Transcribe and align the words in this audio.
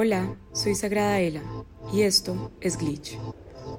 Hola, 0.00 0.38
soy 0.52 0.76
Sagrada 0.76 1.18
Ela 1.18 1.42
y 1.92 2.02
esto 2.02 2.52
es 2.60 2.78
Glitch, 2.78 3.18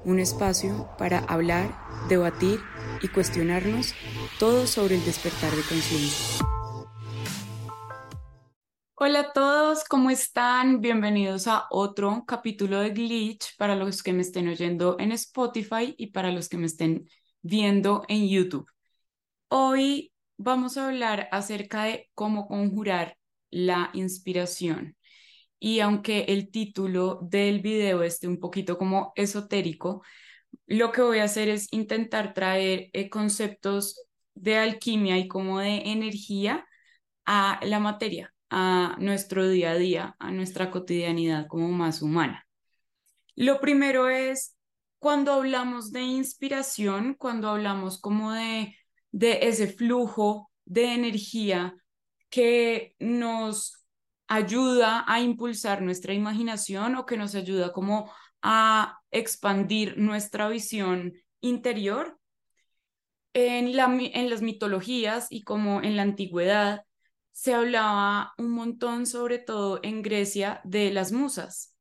un 0.04 0.20
espacio 0.20 0.86
para 0.98 1.20
hablar, 1.20 1.74
debatir 2.10 2.60
y 3.00 3.08
cuestionarnos 3.08 3.94
todo 4.38 4.66
sobre 4.66 4.96
el 4.96 5.04
despertar 5.06 5.50
de 5.50 5.62
conciencia. 5.62 6.44
Hola 8.96 9.20
a 9.20 9.32
todos, 9.32 9.84
¿cómo 9.84 10.10
están? 10.10 10.82
Bienvenidos 10.82 11.46
a 11.46 11.64
otro 11.70 12.24
capítulo 12.26 12.80
de 12.80 12.90
Glitch 12.90 13.56
para 13.56 13.74
los 13.74 14.02
que 14.02 14.12
me 14.12 14.20
estén 14.20 14.48
oyendo 14.48 14.96
en 14.98 15.12
Spotify 15.12 15.94
y 15.96 16.08
para 16.08 16.32
los 16.32 16.50
que 16.50 16.58
me 16.58 16.66
estén 16.66 17.08
viendo 17.40 18.04
en 18.08 18.28
YouTube. 18.28 18.66
Hoy 19.48 20.12
vamos 20.36 20.76
a 20.76 20.88
hablar 20.88 21.30
acerca 21.32 21.84
de 21.84 22.10
cómo 22.14 22.46
conjurar 22.46 23.16
la 23.50 23.88
inspiración. 23.94 24.98
Y 25.60 25.80
aunque 25.80 26.24
el 26.28 26.50
título 26.50 27.20
del 27.22 27.60
video 27.60 28.02
esté 28.02 28.26
un 28.26 28.40
poquito 28.40 28.78
como 28.78 29.12
esotérico, 29.14 30.02
lo 30.66 30.90
que 30.90 31.02
voy 31.02 31.18
a 31.18 31.24
hacer 31.24 31.48
es 31.48 31.68
intentar 31.70 32.34
traer 32.34 32.88
eh, 32.92 33.10
conceptos 33.10 34.06
de 34.34 34.56
alquimia 34.56 35.18
y 35.18 35.28
como 35.28 35.60
de 35.60 35.90
energía 35.90 36.66
a 37.26 37.60
la 37.62 37.78
materia, 37.78 38.34
a 38.48 38.96
nuestro 38.98 39.48
día 39.48 39.72
a 39.72 39.76
día, 39.76 40.16
a 40.18 40.30
nuestra 40.32 40.70
cotidianidad 40.70 41.46
como 41.46 41.68
más 41.68 42.02
humana. 42.02 42.48
Lo 43.36 43.60
primero 43.60 44.08
es 44.08 44.56
cuando 44.98 45.34
hablamos 45.34 45.92
de 45.92 46.02
inspiración, 46.02 47.14
cuando 47.14 47.48
hablamos 47.48 48.00
como 48.00 48.32
de, 48.32 48.76
de 49.12 49.40
ese 49.42 49.66
flujo 49.66 50.50
de 50.64 50.94
energía 50.94 51.74
que 52.30 52.94
nos 52.98 53.79
ayuda 54.30 55.04
a 55.08 55.20
impulsar 55.20 55.82
nuestra 55.82 56.14
imaginación 56.14 56.94
o 56.94 57.04
que 57.04 57.16
nos 57.16 57.34
ayuda 57.34 57.72
como 57.72 58.10
a 58.40 59.00
expandir 59.10 59.98
nuestra 59.98 60.48
visión 60.48 61.14
interior. 61.40 62.16
En, 63.32 63.76
la, 63.76 63.86
en 63.86 64.30
las 64.30 64.40
mitologías 64.40 65.26
y 65.30 65.42
como 65.42 65.82
en 65.82 65.96
la 65.96 66.02
antigüedad 66.02 66.84
se 67.32 67.54
hablaba 67.54 68.32
un 68.38 68.50
montón, 68.50 69.06
sobre 69.06 69.38
todo 69.38 69.80
en 69.82 70.02
Grecia, 70.02 70.60
de 70.64 70.92
las 70.92 71.12
musas, 71.12 71.74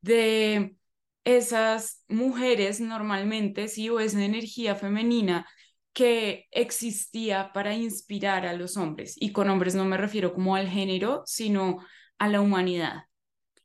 de 0.00 0.76
esas 1.24 2.04
mujeres 2.08 2.80
normalmente, 2.80 3.68
sí, 3.68 3.88
o 3.88 4.00
esa 4.00 4.24
energía 4.24 4.74
femenina 4.74 5.46
que 5.94 6.48
existía 6.50 7.52
para 7.54 7.74
inspirar 7.74 8.44
a 8.46 8.52
los 8.52 8.76
hombres. 8.76 9.14
Y 9.18 9.32
con 9.32 9.48
hombres 9.48 9.74
no 9.74 9.84
me 9.84 9.96
refiero 9.96 10.34
como 10.34 10.56
al 10.56 10.68
género, 10.68 11.22
sino 11.24 11.78
a 12.18 12.28
la 12.28 12.40
humanidad. 12.40 13.04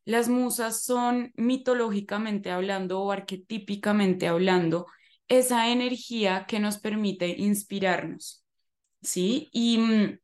Las 0.06 0.30
musas 0.30 0.84
son 0.84 1.34
mitológicamente 1.36 2.52
hablando 2.52 3.02
o 3.02 3.12
arquetípicamente 3.12 4.28
hablando 4.28 4.86
esa 5.28 5.70
energía 5.70 6.46
que 6.48 6.60
nos 6.60 6.78
permite 6.78 7.28
inspirarnos. 7.28 8.46
¿Sí? 9.02 9.50
Y 9.52 9.78
mm, 9.78 10.20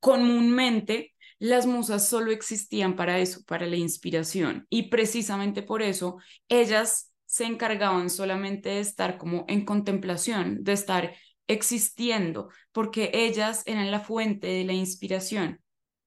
comúnmente 0.00 1.14
las 1.38 1.66
musas 1.66 2.08
solo 2.08 2.32
existían 2.32 2.96
para 2.96 3.18
eso, 3.18 3.42
para 3.44 3.66
la 3.66 3.76
inspiración. 3.76 4.66
Y 4.68 4.84
precisamente 4.84 5.62
por 5.62 5.82
eso 5.82 6.18
ellas 6.48 7.13
se 7.34 7.46
encargaban 7.46 8.10
solamente 8.10 8.68
de 8.68 8.78
estar 8.78 9.18
como 9.18 9.44
en 9.48 9.64
contemplación, 9.64 10.62
de 10.62 10.72
estar 10.72 11.16
existiendo, 11.48 12.48
porque 12.70 13.10
ellas 13.12 13.64
eran 13.66 13.90
la 13.90 13.98
fuente 13.98 14.46
de 14.46 14.62
la 14.62 14.72
inspiración, 14.72 15.60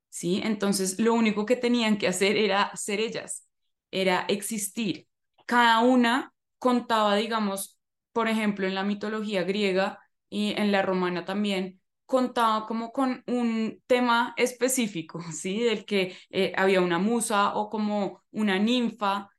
¿sí? 0.07 0.39
Entonces, 0.41 0.99
lo 0.99 1.13
único 1.13 1.45
que 1.45 1.57
tenían 1.57 1.97
que 1.97 2.07
hacer 2.07 2.37
era 2.37 2.73
ser 2.77 3.01
ellas, 3.01 3.45
era 3.91 4.21
existir. 4.29 5.05
Cada 5.45 5.81
una 5.81 6.33
contaba, 6.59 7.17
digamos, 7.17 7.77
por 8.13 8.29
ejemplo, 8.29 8.65
en 8.65 8.75
la 8.75 8.85
mitología 8.85 9.43
griega 9.43 9.99
y 10.29 10.53
en 10.57 10.71
la 10.71 10.81
romana 10.81 11.25
también, 11.25 11.81
contaba 12.05 12.65
como 12.67 12.93
con 12.93 13.21
un 13.27 13.83
tema 13.85 14.33
específico, 14.37 15.21
¿sí? 15.33 15.59
Del 15.61 15.83
que 15.83 16.15
eh, 16.29 16.53
había 16.55 16.79
una 16.79 16.99
musa 16.99 17.53
o 17.53 17.69
como 17.69 18.23
una 18.31 18.57
ninfa 18.59 19.29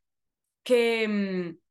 que 0.61 1.07
mm, 1.07 1.68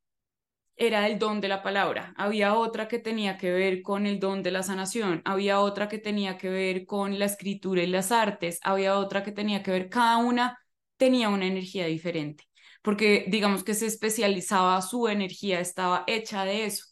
era 0.79 1.07
el 1.09 1.19
don 1.19 1.41
de 1.41 1.49
la 1.49 1.63
palabra, 1.63 2.15
había 2.17 2.55
otra 2.55 2.89
que 2.89 2.99
tenía 3.01 3.37
que 3.37 3.51
ver 3.51 3.83
con 3.83 4.07
el 4.07 4.21
don 4.21 4.43
de 4.43 4.53
la 4.53 4.63
sanación, 4.63 5.23
había 5.25 5.61
otra 5.61 5.89
que 5.89 5.99
tenía 5.99 6.39
que 6.39 6.49
ver 6.51 6.87
con 6.87 7.19
la 7.19 7.25
escritura 7.27 7.83
y 7.83 7.89
las 7.89 8.13
artes, 8.13 8.61
había 8.63 8.97
otra 8.99 9.25
que 9.25 9.33
tenía 9.33 9.63
que 9.63 9.73
ver, 9.73 9.89
cada 9.89 10.19
una 10.19 10.59
tenía 10.97 11.29
una 11.31 11.47
energía 11.47 11.87
diferente, 11.87 12.45
porque 12.83 13.27
digamos 13.29 13.65
que 13.65 13.75
se 13.75 13.87
especializaba, 13.87 14.81
su 14.83 15.09
energía 15.09 15.61
estaba 15.61 16.05
hecha 16.07 16.45
de 16.45 16.67
eso. 16.67 16.87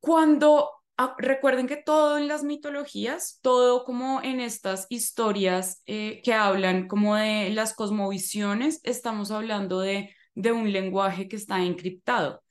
Cuando 0.00 0.70
ah, 0.96 1.14
recuerden 1.18 1.66
que 1.68 1.76
todo 1.76 2.18
en 2.18 2.28
las 2.28 2.44
mitologías, 2.44 3.38
todo 3.42 3.84
como 3.84 4.20
en 4.22 4.40
estas 4.40 4.86
historias 4.90 5.82
eh, 5.86 6.20
que 6.24 6.34
hablan 6.34 6.88
como 6.88 7.16
de 7.16 7.50
las 7.50 7.74
cosmovisiones, 7.74 8.80
estamos 8.84 9.30
hablando 9.30 9.80
de, 9.80 10.14
de 10.34 10.52
un 10.52 10.72
lenguaje 10.72 11.28
que 11.28 11.36
está 11.36 11.62
encriptado 11.62 12.42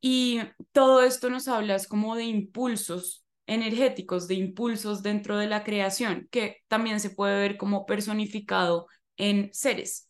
y 0.00 0.40
todo 0.72 1.02
esto 1.02 1.30
nos 1.30 1.48
habla 1.48 1.76
como 1.88 2.16
de 2.16 2.24
impulsos 2.24 3.24
energéticos, 3.46 4.28
de 4.28 4.34
impulsos 4.34 5.02
dentro 5.02 5.36
de 5.36 5.46
la 5.48 5.64
creación, 5.64 6.28
que 6.30 6.58
también 6.68 7.00
se 7.00 7.10
puede 7.10 7.38
ver 7.40 7.56
como 7.56 7.84
personificado 7.86 8.86
en 9.16 9.50
seres. 9.52 10.08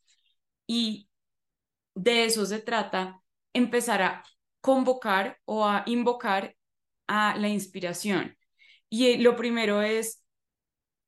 Y 0.67 1.09
de 1.95 2.25
eso 2.27 2.47
se 2.47 2.61
trata, 2.61 3.23
empezar 3.53 4.03
a 4.03 4.25
convocar 4.61 5.39
o 5.45 5.67
a 5.67 5.85
invocar 5.87 6.57
a 7.07 7.37
la 7.37 7.49
inspiración. 7.49 8.37
Y 8.89 9.19
lo 9.19 9.37
primero 9.37 9.83
es 9.83 10.23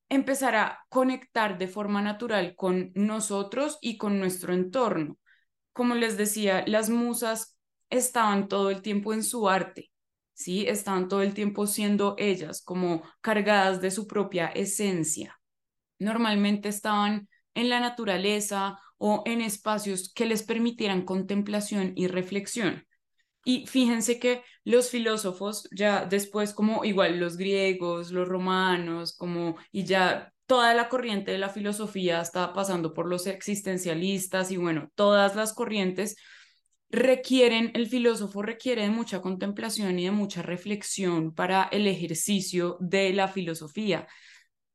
empezar 0.09 0.55
a 0.55 0.85
conectar 0.89 1.57
de 1.57 1.67
forma 1.67 2.01
natural 2.01 2.55
con 2.55 2.91
nosotros 2.95 3.77
y 3.81 3.97
con 3.97 4.19
nuestro 4.19 4.53
entorno. 4.53 5.17
Como 5.71 5.95
les 5.95 6.17
decía, 6.17 6.63
las 6.67 6.89
musas 6.89 7.57
estaban 7.93 8.47
todo 8.47 8.69
el 8.69 8.81
tiempo 8.81 9.13
en 9.13 9.23
su 9.23 9.47
arte, 9.49 9.91
¿sí? 10.33 10.65
Estaban 10.67 11.07
todo 11.07 11.21
el 11.21 11.33
tiempo 11.33 11.67
siendo 11.67 12.15
ellas 12.17 12.61
como 12.61 13.03
cargadas 13.21 13.81
de 13.81 13.91
su 13.91 14.07
propia 14.07 14.47
esencia. 14.47 15.39
Normalmente 15.99 16.69
estaban 16.69 17.29
en 17.53 17.69
la 17.69 17.79
naturaleza 17.79 18.77
o 18.97 19.23
en 19.25 19.41
espacios 19.41 20.11
que 20.13 20.25
les 20.25 20.43
permitieran 20.43 21.05
contemplación 21.05 21.93
y 21.95 22.07
reflexión. 22.07 22.85
Y 23.45 23.67
fíjense 23.67 24.19
que 24.19 24.41
los 24.63 24.89
filósofos, 24.89 25.67
ya 25.75 26.05
después 26.05 26.53
como 26.53 26.85
igual 26.85 27.19
los 27.19 27.35
griegos, 27.37 28.11
los 28.11 28.27
romanos, 28.27 29.15
como 29.17 29.57
y 29.71 29.83
ya 29.83 30.33
toda 30.45 30.73
la 30.73 30.89
corriente 30.89 31.31
de 31.31 31.37
la 31.37 31.49
filosofía 31.49 32.21
estaba 32.21 32.53
pasando 32.53 32.93
por 32.93 33.07
los 33.07 33.27
existencialistas 33.27 34.51
y 34.51 34.57
bueno, 34.57 34.89
todas 34.95 35.35
las 35.35 35.53
corrientes 35.53 36.15
requieren, 36.93 37.71
el 37.73 37.87
filósofo 37.87 38.43
requiere 38.43 38.83
de 38.83 38.91
mucha 38.91 39.19
contemplación 39.19 39.97
y 39.97 40.05
de 40.05 40.11
mucha 40.11 40.43
reflexión 40.43 41.33
para 41.33 41.63
el 41.71 41.87
ejercicio 41.87 42.77
de 42.79 43.11
la 43.13 43.27
filosofía. 43.27 44.07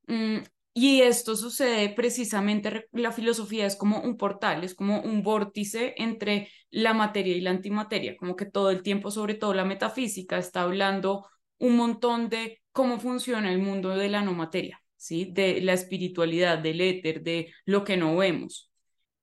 Mm, 0.07 0.39
y 0.73 1.01
esto 1.01 1.37
sucede 1.37 1.89
precisamente, 1.89 2.87
la 2.91 3.13
filosofía 3.13 3.65
es 3.65 3.77
como 3.77 4.01
un 4.01 4.17
portal, 4.17 4.65
es 4.65 4.75
como 4.75 5.01
un 5.01 5.23
vórtice 5.23 5.95
entre 5.97 6.49
la 6.71 6.93
materia 6.93 7.35
y 7.37 7.41
la 7.41 7.51
antimateria, 7.51 8.17
como 8.17 8.35
que 8.35 8.45
todo 8.45 8.69
el 8.69 8.83
tiempo, 8.83 9.11
sobre 9.11 9.35
todo 9.35 9.53
la 9.53 9.65
metafísica, 9.65 10.37
está 10.37 10.63
hablando 10.63 11.25
un 11.57 11.77
montón 11.77 12.29
de 12.29 12.61
cómo 12.73 12.99
funciona 12.99 13.51
el 13.51 13.59
mundo 13.59 13.89
de 13.91 14.09
la 14.09 14.21
no 14.21 14.33
materia, 14.33 14.81
¿sí? 14.97 15.29
de 15.31 15.61
la 15.61 15.73
espiritualidad, 15.73 16.59
del 16.59 16.81
éter, 16.81 17.23
de 17.23 17.53
lo 17.65 17.85
que 17.85 17.95
no 17.97 18.17
vemos. 18.17 18.69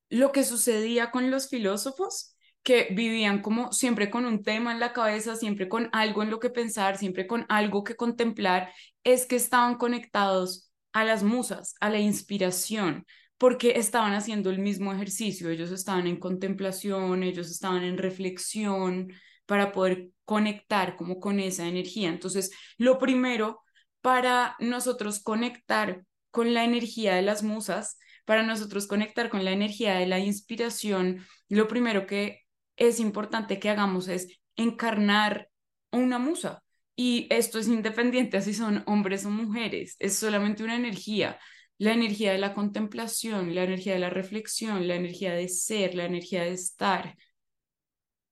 Lo 0.08 0.32
que 0.32 0.44
sucedía 0.44 1.10
con 1.10 1.31
los 1.31 1.48
filósofos 1.48 2.35
que 2.66 2.88
vivían 2.90 3.42
como 3.42 3.72
siempre 3.72 4.10
con 4.10 4.26
un 4.26 4.42
tema 4.42 4.72
en 4.72 4.80
la 4.80 4.92
cabeza, 4.92 5.36
siempre 5.36 5.68
con 5.68 5.88
algo 5.92 6.24
en 6.24 6.30
lo 6.30 6.40
que 6.40 6.50
pensar, 6.50 6.98
siempre 6.98 7.28
con 7.28 7.46
algo 7.48 7.84
que 7.84 7.94
contemplar, 7.94 8.72
es 9.04 9.24
que 9.24 9.36
estaban 9.36 9.76
conectados 9.76 10.72
a 10.92 11.04
las 11.04 11.22
musas, 11.22 11.76
a 11.78 11.90
la 11.90 12.00
inspiración, 12.00 13.06
porque 13.38 13.74
estaban 13.78 14.14
haciendo 14.14 14.50
el 14.50 14.58
mismo 14.58 14.92
ejercicio, 14.92 15.48
ellos 15.48 15.70
estaban 15.70 16.08
en 16.08 16.18
contemplación, 16.18 17.22
ellos 17.22 17.52
estaban 17.52 17.84
en 17.84 17.98
reflexión 17.98 19.12
para 19.46 19.70
poder 19.70 20.08
conectar 20.24 20.96
como 20.96 21.20
con 21.20 21.38
esa 21.38 21.69
energía. 21.69 22.08
Entonces, 22.08 22.50
lo 22.78 22.98
primero 22.98 23.62
para 24.00 24.56
nosotros 24.58 25.22
conectar 25.22 26.02
con 26.32 26.52
la 26.52 26.64
energía 26.64 27.14
de 27.14 27.22
las 27.22 27.44
musas, 27.44 27.96
para 28.24 28.42
nosotros 28.42 28.88
conectar 28.88 29.28
con 29.28 29.44
la 29.44 29.52
energía 29.52 29.94
de 29.94 30.06
la 30.06 30.19
inspiración, 30.19 31.24
lo 31.48 31.69
primero 31.69 32.08
que 32.08 32.45
es 32.76 33.00
importante 33.00 33.58
que 33.58 33.70
hagamos 33.70 34.08
es 34.08 34.28
encarnar 34.56 35.50
una 35.93 36.19
musa. 36.19 36.62
Y 36.96 37.26
esto 37.31 37.58
es 37.58 37.69
independiente, 37.69 38.38
así 38.38 38.55
son 38.55 38.82
hombres 38.87 39.26
o 39.26 39.31
mujeres, 39.31 39.96
es 39.99 40.17
solamente 40.17 40.64
una 40.64 40.76
energía. 40.76 41.38
la 41.78 41.93
energía 41.93 42.32
de 42.32 42.38
la 42.38 42.55
contemplación, 42.55 43.55
la 43.55 43.64
energía 43.64 43.93
de 43.94 43.99
la 43.99 44.11
reflexión, 44.11 44.88
la 44.88 44.94
energía 44.96 45.34
de 45.34 45.49
ser, 45.49 45.94
la 45.94 46.06
energía 46.06 46.43
de 46.44 46.52
estar, 46.52 47.17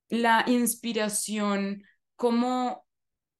la 0.08 0.44
inspiración 0.46 1.82
como 2.16 2.86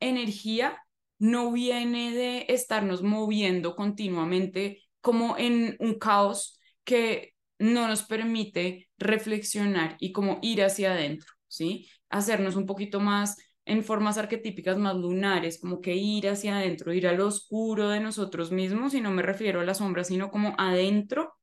energía 0.00 0.78
no 1.18 1.52
viene 1.52 2.12
de 2.12 2.46
estarnos 2.48 3.02
moviendo 3.02 3.76
continuamente 3.76 4.82
como 5.00 5.36
en 5.38 5.76
un 5.78 5.98
caos 5.98 6.58
que 6.84 7.33
no 7.58 7.88
nos 7.88 8.02
permite 8.02 8.88
reflexionar 8.98 9.96
y 10.00 10.12
como 10.12 10.38
ir 10.42 10.62
hacia 10.62 10.92
adentro, 10.92 11.32
¿sí? 11.48 11.88
Hacernos 12.10 12.56
un 12.56 12.66
poquito 12.66 13.00
más 13.00 13.36
en 13.66 13.82
formas 13.82 14.18
arquetípicas 14.18 14.76
más 14.76 14.96
lunares, 14.96 15.58
como 15.58 15.80
que 15.80 15.94
ir 15.94 16.28
hacia 16.28 16.58
adentro, 16.58 16.92
ir 16.92 17.06
al 17.06 17.20
oscuro 17.20 17.88
de 17.88 18.00
nosotros 18.00 18.52
mismos, 18.52 18.94
y 18.94 19.00
no 19.00 19.10
me 19.10 19.22
refiero 19.22 19.60
a 19.60 19.64
la 19.64 19.74
sombra, 19.74 20.04
sino 20.04 20.30
como 20.30 20.54
adentro 20.58 21.34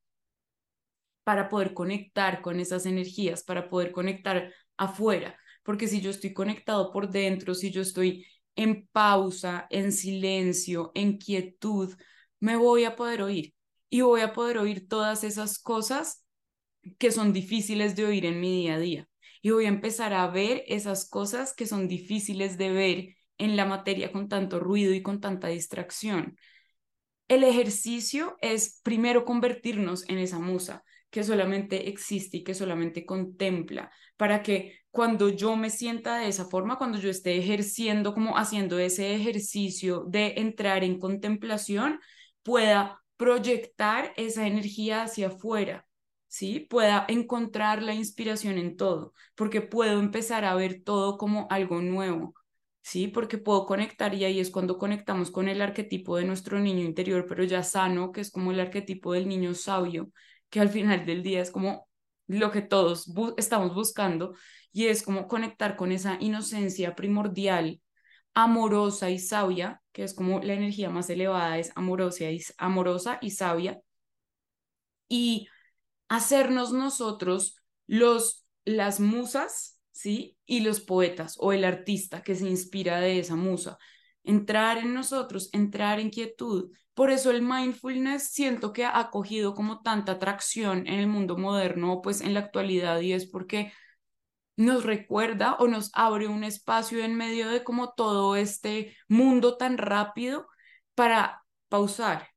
para 1.23 1.49
poder 1.49 1.73
conectar 1.73 2.41
con 2.41 2.59
esas 2.59 2.85
energías, 2.85 3.43
para 3.43 3.69
poder 3.69 3.91
conectar 3.91 4.53
afuera, 4.77 5.37
porque 5.63 5.87
si 5.87 6.01
yo 6.01 6.09
estoy 6.09 6.33
conectado 6.33 6.91
por 6.91 7.09
dentro, 7.09 7.53
si 7.55 7.71
yo 7.71 7.81
estoy 7.81 8.25
en 8.55 8.87
pausa, 8.91 9.67
en 9.69 9.91
silencio, 9.91 10.91
en 10.95 11.17
quietud, 11.17 11.93
me 12.39 12.55
voy 12.55 12.83
a 12.85 12.95
poder 12.95 13.21
oír 13.21 13.53
y 13.91 14.01
voy 14.01 14.21
a 14.21 14.33
poder 14.33 14.57
oír 14.57 14.87
todas 14.87 15.23
esas 15.23 15.59
cosas 15.59 16.25
que 16.97 17.11
son 17.11 17.33
difíciles 17.33 17.95
de 17.95 18.05
oír 18.05 18.25
en 18.25 18.39
mi 18.39 18.51
día 18.63 18.75
a 18.75 18.79
día 18.79 19.07
y 19.41 19.51
voy 19.51 19.65
a 19.65 19.69
empezar 19.69 20.13
a 20.13 20.27
ver 20.27 20.63
esas 20.67 21.07
cosas 21.07 21.53
que 21.53 21.65
son 21.65 21.87
difíciles 21.87 22.57
de 22.57 22.71
ver 22.71 23.15
en 23.37 23.55
la 23.55 23.65
materia 23.65 24.11
con 24.11 24.29
tanto 24.29 24.59
ruido 24.59 24.93
y 24.93 25.01
con 25.01 25.19
tanta 25.19 25.47
distracción. 25.47 26.37
El 27.27 27.43
ejercicio 27.43 28.37
es 28.41 28.79
primero 28.83 29.25
convertirnos 29.25 30.07
en 30.09 30.19
esa 30.19 30.39
musa 30.39 30.83
que 31.09 31.23
solamente 31.23 31.89
existe 31.89 32.37
y 32.37 32.43
que 32.43 32.53
solamente 32.53 33.05
contempla, 33.05 33.91
para 34.15 34.43
que 34.43 34.79
cuando 34.91 35.29
yo 35.29 35.55
me 35.55 35.69
sienta 35.69 36.17
de 36.17 36.27
esa 36.27 36.45
forma, 36.45 36.77
cuando 36.77 36.99
yo 36.99 37.09
esté 37.09 37.37
ejerciendo, 37.37 38.13
como 38.13 38.37
haciendo 38.37 38.79
ese 38.79 39.15
ejercicio 39.15 40.05
de 40.07 40.35
entrar 40.37 40.83
en 40.83 40.99
contemplación, 40.99 41.99
pueda 42.43 43.00
proyectar 43.21 44.13
esa 44.17 44.47
energía 44.47 45.03
hacia 45.03 45.27
afuera 45.27 45.85
¿sí? 46.27 46.61
Pueda 46.61 47.05
encontrar 47.09 47.83
la 47.83 47.93
inspiración 47.93 48.57
en 48.57 48.77
todo, 48.77 49.13
porque 49.35 49.61
puedo 49.61 49.99
empezar 49.99 50.45
a 50.45 50.55
ver 50.55 50.81
todo 50.83 51.17
como 51.17 51.45
algo 51.51 51.81
nuevo, 51.81 52.33
¿sí? 52.81 53.07
Porque 53.09 53.37
puedo 53.37 53.65
conectar 53.67 54.15
y 54.15 54.23
ahí 54.25 54.39
es 54.39 54.49
cuando 54.49 54.77
conectamos 54.77 55.29
con 55.29 55.49
el 55.49 55.61
arquetipo 55.61 56.17
de 56.17 56.25
nuestro 56.25 56.59
niño 56.59 56.85
interior, 56.85 57.25
pero 57.27 57.43
ya 57.43 57.63
sano, 57.63 58.11
que 58.11 58.21
es 58.21 58.31
como 58.31 58.51
el 58.51 58.59
arquetipo 58.61 59.13
del 59.13 59.27
niño 59.27 59.53
sabio, 59.53 60.09
que 60.49 60.61
al 60.61 60.69
final 60.69 61.05
del 61.05 61.21
día 61.21 61.41
es 61.41 61.51
como 61.51 61.87
lo 62.27 62.49
que 62.51 62.61
todos 62.61 63.11
estamos 63.37 63.75
buscando 63.75 64.33
y 64.71 64.85
es 64.87 65.03
como 65.03 65.27
conectar 65.27 65.75
con 65.75 65.91
esa 65.91 66.17
inocencia 66.21 66.95
primordial, 66.95 67.81
amorosa 68.33 69.09
y 69.09 69.19
sabia, 69.19 69.81
que 69.91 70.03
es 70.03 70.13
como 70.13 70.39
la 70.39 70.53
energía 70.53 70.89
más 70.89 71.09
elevada, 71.09 71.57
es 71.57 71.71
amorosa 71.75 72.31
y, 72.31 72.41
amorosa 72.57 73.19
y 73.21 73.31
sabia. 73.31 73.79
Y 75.09 75.47
hacernos 76.07 76.71
nosotros 76.71 77.55
los, 77.87 78.45
las 78.65 78.99
musas, 78.99 79.79
¿sí? 79.91 80.37
Y 80.45 80.61
los 80.61 80.81
poetas 80.81 81.35
o 81.39 81.53
el 81.53 81.65
artista 81.65 82.23
que 82.23 82.35
se 82.35 82.47
inspira 82.47 82.99
de 82.99 83.19
esa 83.19 83.35
musa. 83.35 83.77
Entrar 84.23 84.77
en 84.77 84.93
nosotros, 84.93 85.49
entrar 85.51 85.99
en 85.99 86.09
quietud. 86.09 86.71
Por 86.93 87.11
eso 87.11 87.31
el 87.31 87.41
mindfulness 87.41 88.31
siento 88.31 88.73
que 88.73 88.85
ha 88.85 89.09
cogido 89.09 89.55
como 89.55 89.81
tanta 89.81 90.13
atracción 90.13 90.87
en 90.87 90.99
el 90.99 91.07
mundo 91.07 91.37
moderno, 91.37 92.01
pues 92.01 92.21
en 92.21 92.33
la 92.33 92.41
actualidad, 92.41 92.99
y 93.01 93.13
es 93.13 93.25
porque 93.27 93.71
nos 94.57 94.83
recuerda 94.83 95.55
o 95.55 95.67
nos 95.67 95.91
abre 95.93 96.27
un 96.27 96.43
espacio 96.43 97.03
en 97.03 97.15
medio 97.15 97.49
de 97.49 97.63
como 97.63 97.93
todo 97.93 98.35
este 98.35 98.95
mundo 99.07 99.57
tan 99.57 99.77
rápido 99.77 100.47
para 100.95 101.43
pausar, 101.69 102.29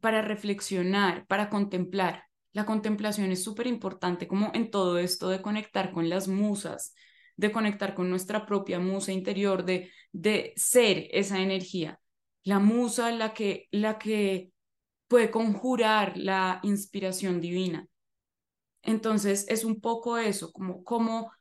para 0.00 0.22
reflexionar, 0.22 1.26
para 1.26 1.50
contemplar. 1.50 2.24
La 2.52 2.64
contemplación 2.64 3.32
es 3.32 3.42
súper 3.42 3.66
importante 3.66 4.28
como 4.28 4.50
en 4.54 4.70
todo 4.70 4.98
esto 4.98 5.28
de 5.28 5.42
conectar 5.42 5.92
con 5.92 6.08
las 6.08 6.28
musas, 6.28 6.94
de 7.36 7.50
conectar 7.50 7.94
con 7.94 8.08
nuestra 8.10 8.46
propia 8.46 8.78
musa 8.78 9.12
interior, 9.12 9.64
de, 9.64 9.90
de 10.12 10.52
ser 10.56 11.08
esa 11.10 11.40
energía. 11.40 12.00
La 12.44 12.60
musa, 12.60 13.10
la 13.10 13.34
que, 13.34 13.66
la 13.72 13.98
que 13.98 14.52
puede 15.08 15.30
conjurar 15.30 16.16
la 16.16 16.60
inspiración 16.62 17.40
divina. 17.40 17.88
Entonces 18.84 19.46
es 19.48 19.64
un 19.64 19.80
poco 19.80 20.18
eso, 20.18 20.52
como, 20.52 20.84
como, 20.84 21.32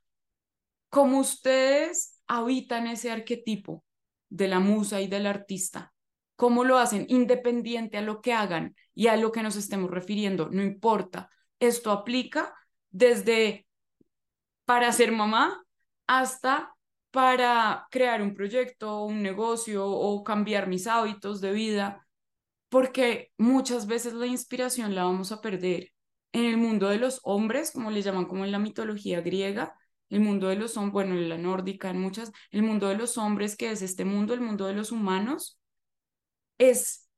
como 0.90 1.19
ustedes 1.19 2.22
habitan 2.28 2.88
ese 2.88 3.12
arquetipo 3.12 3.84
de 4.30 4.48
la 4.48 4.60
musa 4.60 5.01
y 5.01 5.07
del 5.07 5.28
artista 5.28 5.94
cómo 6.36 6.66
lo 6.66 6.78
hacen, 6.78 7.06
independiente 7.07 7.98
a 7.98 8.01
lo 8.01 8.22
que 8.22 8.34
hagan 8.34 8.75
y 8.94 9.07
a 9.07 9.16
lo 9.16 9.31
que 9.31 9.42
nos 9.44 9.56
estemos 9.56 9.90
refiriendo, 9.90 10.50
no 10.50 10.62
importa. 10.62 11.30
Esto 11.57 11.90
aplica 11.90 12.54
desde 12.90 13.66
para 14.66 14.92
ser 14.92 15.13
mamá 15.13 15.63
hasta 16.06 16.75
para 17.12 17.88
crear 17.92 18.22
un 18.22 18.34
proyecto, 18.34 19.06
un 19.06 19.24
negocio 19.24 19.88
o 19.88 20.22
cambiar 20.25 20.68
mis 20.68 20.86
hábitos 20.86 21.39
de 21.39 21.54
vida, 21.54 22.06
porque 22.68 23.31
muchas 23.38 23.88
veces 23.88 24.13
la 24.13 24.28
inspiración 24.28 24.96
la 24.96 25.06
vamos 25.06 25.31
a 25.31 25.39
perder. 25.39 25.93
En 26.34 26.46
el 26.46 26.58
mundo 26.58 26.90
de 26.90 26.98
los 26.98 27.22
hombres, 27.24 27.72
como 27.72 27.92
le 27.92 28.02
llaman 28.02 28.26
como 28.26 28.44
en 28.44 28.52
la 28.52 28.60
mitología 28.60 29.22
griega, 29.22 29.76
el 30.10 30.20
mundo 30.20 30.48
de 30.50 30.58
los 30.58 30.78
hombres, 30.78 30.94
bueno, 30.94 31.16
en 31.16 31.30
la 31.30 31.38
nórdica, 31.38 31.90
en 31.90 32.00
muchas, 32.00 32.32
el 32.52 32.64
mundo 32.64 32.90
de 32.90 32.96
los 32.98 33.18
hombres, 33.18 33.56
que 33.56 33.72
es 33.72 33.82
este 33.82 34.06
mundo, 34.06 34.34
el 34.34 34.42
mundo 34.42 34.66
de 34.66 34.74
los 34.74 34.92
humanos, 34.92 35.60
es 36.58 37.10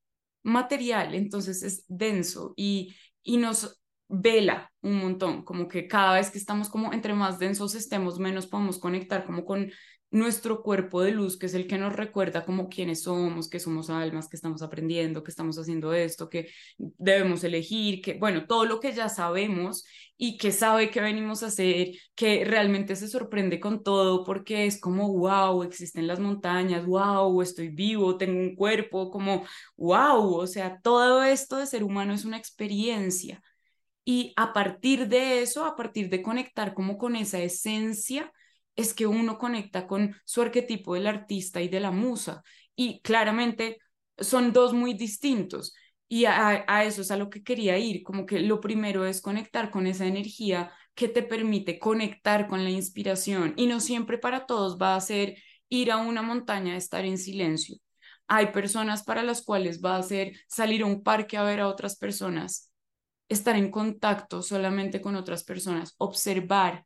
material, 0.44 1.16
entonces 1.16 1.64
es 1.64 1.84
denso 1.88 2.54
y, 2.56 2.96
y 3.24 3.38
nos 3.38 3.82
vela 4.08 4.72
un 4.82 5.00
montón, 5.00 5.44
como 5.44 5.68
que 5.68 5.88
cada 5.88 6.14
vez 6.14 6.30
que 6.30 6.38
estamos 6.38 6.70
como 6.70 6.94
entre 6.94 7.14
más 7.14 7.40
densos 7.40 7.74
estemos, 7.76 8.20
menos 8.20 8.48
podemos 8.48 8.78
conectar 8.78 9.26
como 9.26 9.46
con 9.46 9.72
nuestro 10.16 10.64
cuerpo 10.64 11.02
de 11.02 11.12
luz, 11.12 11.38
que 11.38 11.48
es 11.48 11.54
el 11.54 11.68
que 11.68 11.78
nos 11.78 11.94
recuerda 11.94 12.46
como 12.46 12.70
quiénes 12.70 13.04
somos, 13.04 13.50
que 13.50 13.60
somos 13.60 13.90
almas, 13.90 14.30
que 14.30 14.38
estamos 14.38 14.62
aprendiendo, 14.62 15.24
que 15.24 15.32
estamos 15.32 15.58
haciendo 15.58 15.94
esto, 15.94 16.30
que 16.30 16.50
debemos 16.78 17.44
elegir, 17.44 18.02
que 18.02 18.14
bueno, 18.14 18.48
todo 18.48 18.66
lo 18.66 18.80
que 18.80 18.94
ya 18.94 19.10
sabemos 19.10 19.86
y 20.18 20.38
que 20.38 20.54
sabe 20.54 20.90
que 20.90 21.02
venimos 21.02 21.44
a 21.44 21.48
hacer, 21.48 21.90
que 22.16 22.45
realmente 22.45 22.95
se 22.95 23.10
sorprende 23.10 23.60
con 23.60 23.84
todo 23.84 24.24
porque 24.24 24.66
es 24.66 24.80
como, 24.80 25.12
wow, 25.12 25.64
existen 25.64 26.07
las 26.07 26.19
montañas, 26.22 26.86
wow, 26.86 27.42
estoy 27.42 27.68
vivo, 27.68 28.18
tengo 28.18 28.40
un 28.40 28.56
cuerpo, 28.56 29.12
como, 29.12 29.44
wow, 29.76 30.36
o 30.36 30.48
sea, 30.48 30.80
todo 30.81 31.24
esto 31.24 31.57
de 31.57 31.68
ser 31.68 31.84
humano 31.84 32.14
es 32.14 32.24
una 32.24 32.38
experiencia. 32.38 33.42
Y 34.06 34.34
a 34.38 34.54
partir 34.54 35.10
de 35.10 35.42
eso, 35.42 35.66
a 35.66 35.76
partir 35.76 36.10
de 36.10 36.22
conectar 36.22 36.74
como 36.74 36.98
con 36.98 37.16
esa 37.18 37.40
esencia, 37.40 38.31
es 38.76 38.94
que 38.94 39.08
uno 39.08 39.38
conecta 39.38 39.88
con 39.88 40.16
su 40.26 40.42
arquetipo 40.42 40.96
del 40.96 41.08
artista 41.08 41.62
y 41.62 41.68
de 41.70 41.80
la 41.80 41.92
musa. 41.92 42.44
Y 42.76 43.02
claramente 43.02 43.78
son 44.18 44.54
dos 44.54 44.74
muy 44.74 44.94
distintos. 44.94 45.74
Y 46.08 46.26
a, 46.26 46.64
eso 46.84 47.02
es 47.02 47.12
a 47.12 47.18
lo 47.18 47.30
que 47.30 47.44
quería 47.44 47.78
ir, 47.78 48.04
como 48.04 48.26
que 48.26 48.40
lo 48.40 48.62
primero 48.62 49.06
es 49.06 49.22
conectar 49.22 49.72
con 49.72 49.88
esa 49.88 50.06
energía 50.06 50.72
que 50.94 51.08
te 51.08 51.24
permite 51.24 51.80
conectar 51.80 52.48
con 52.48 52.64
la 52.64 52.70
inspiración. 52.70 53.54
Y 53.58 53.68
no 53.68 53.80
siempre 53.80 54.18
para 54.18 54.46
todos 54.46 54.78
va 54.80 54.96
a 54.96 55.02
ser 55.02 55.36
ir 55.68 55.92
a 55.92 55.98
una 55.98 56.22
montaña, 56.22 56.78
estar 56.78 57.06
en 57.06 57.18
silencio. 57.18 57.78
Hay 58.28 58.48
personas 58.48 59.04
para 59.04 59.24
las 59.24 59.44
cuales 59.44 59.82
va 59.84 59.98
a 59.98 60.04
ser 60.04 60.34
salir 60.48 60.84
a 60.84 60.86
un 60.86 61.04
parque 61.04 61.38
a 61.38 61.44
ver 61.44 61.60
a 61.60 61.68
otras 61.68 61.98
personas, 61.98 62.72
estar 63.30 63.56
en 63.56 63.72
contacto 63.72 64.42
solamente 64.42 65.02
con 65.02 65.16
otras 65.16 65.44
personas, 65.44 65.96
observar, 65.98 66.86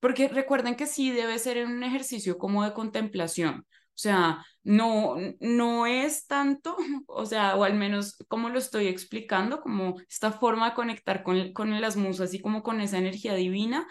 porque 0.00 0.28
recuerden 0.28 0.76
que 0.76 0.86
sí 0.86 1.10
debe 1.10 1.38
ser 1.38 1.64
un 1.66 1.82
ejercicio 1.82 2.38
como 2.38 2.64
de 2.64 2.72
contemplación. 2.72 3.66
O 3.96 3.98
sea, 3.98 4.44
no, 4.62 5.16
no 5.40 5.86
es 5.86 6.26
tanto, 6.26 6.76
o 7.06 7.24
sea, 7.24 7.56
o 7.56 7.64
al 7.64 7.74
menos 7.74 8.16
como 8.28 8.50
lo 8.50 8.58
estoy 8.58 8.88
explicando, 8.88 9.60
como 9.60 9.96
esta 10.08 10.32
forma 10.32 10.70
de 10.70 10.74
conectar 10.76 11.22
con, 11.22 11.52
con 11.52 11.80
las 11.80 11.96
musas 11.96 12.34
y 12.34 12.40
como 12.40 12.62
con 12.62 12.80
esa 12.80 12.98
energía 12.98 13.34
divina, 13.34 13.86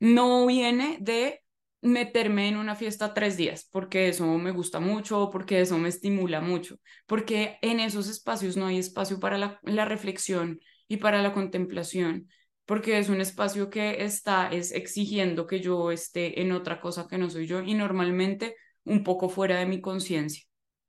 no 0.00 0.46
viene 0.46 0.98
de 1.00 1.40
meterme 1.82 2.48
en 2.48 2.56
una 2.56 2.76
fiesta 2.76 3.12
tres 3.12 3.36
días, 3.36 3.68
porque 3.70 4.08
eso 4.08 4.26
me 4.38 4.52
gusta 4.52 4.80
mucho, 4.80 5.30
porque 5.30 5.60
eso 5.60 5.78
me 5.78 5.88
estimula 5.88 6.40
mucho, 6.40 6.76
porque 7.06 7.58
en 7.60 7.80
esos 7.80 8.08
espacios 8.08 8.56
no 8.56 8.66
hay 8.66 8.78
espacio 8.78 9.18
para 9.20 9.36
la, 9.36 9.60
la 9.64 9.84
reflexión 9.84 10.60
y 10.88 10.98
para 10.98 11.22
la 11.22 11.32
contemplación 11.32 12.28
porque 12.66 12.98
es 12.98 13.08
un 13.08 13.20
espacio 13.20 13.70
que 13.70 14.04
está 14.04 14.48
es 14.48 14.72
exigiendo 14.72 15.46
que 15.46 15.60
yo 15.60 15.90
esté 15.90 16.40
en 16.40 16.52
otra 16.52 16.80
cosa 16.80 17.06
que 17.08 17.18
no 17.18 17.30
soy 17.30 17.46
yo 17.46 17.62
y 17.62 17.74
normalmente 17.74 18.56
un 18.84 19.04
poco 19.04 19.28
fuera 19.28 19.58
de 19.58 19.66
mi 19.66 19.80
conciencia. 19.80 20.44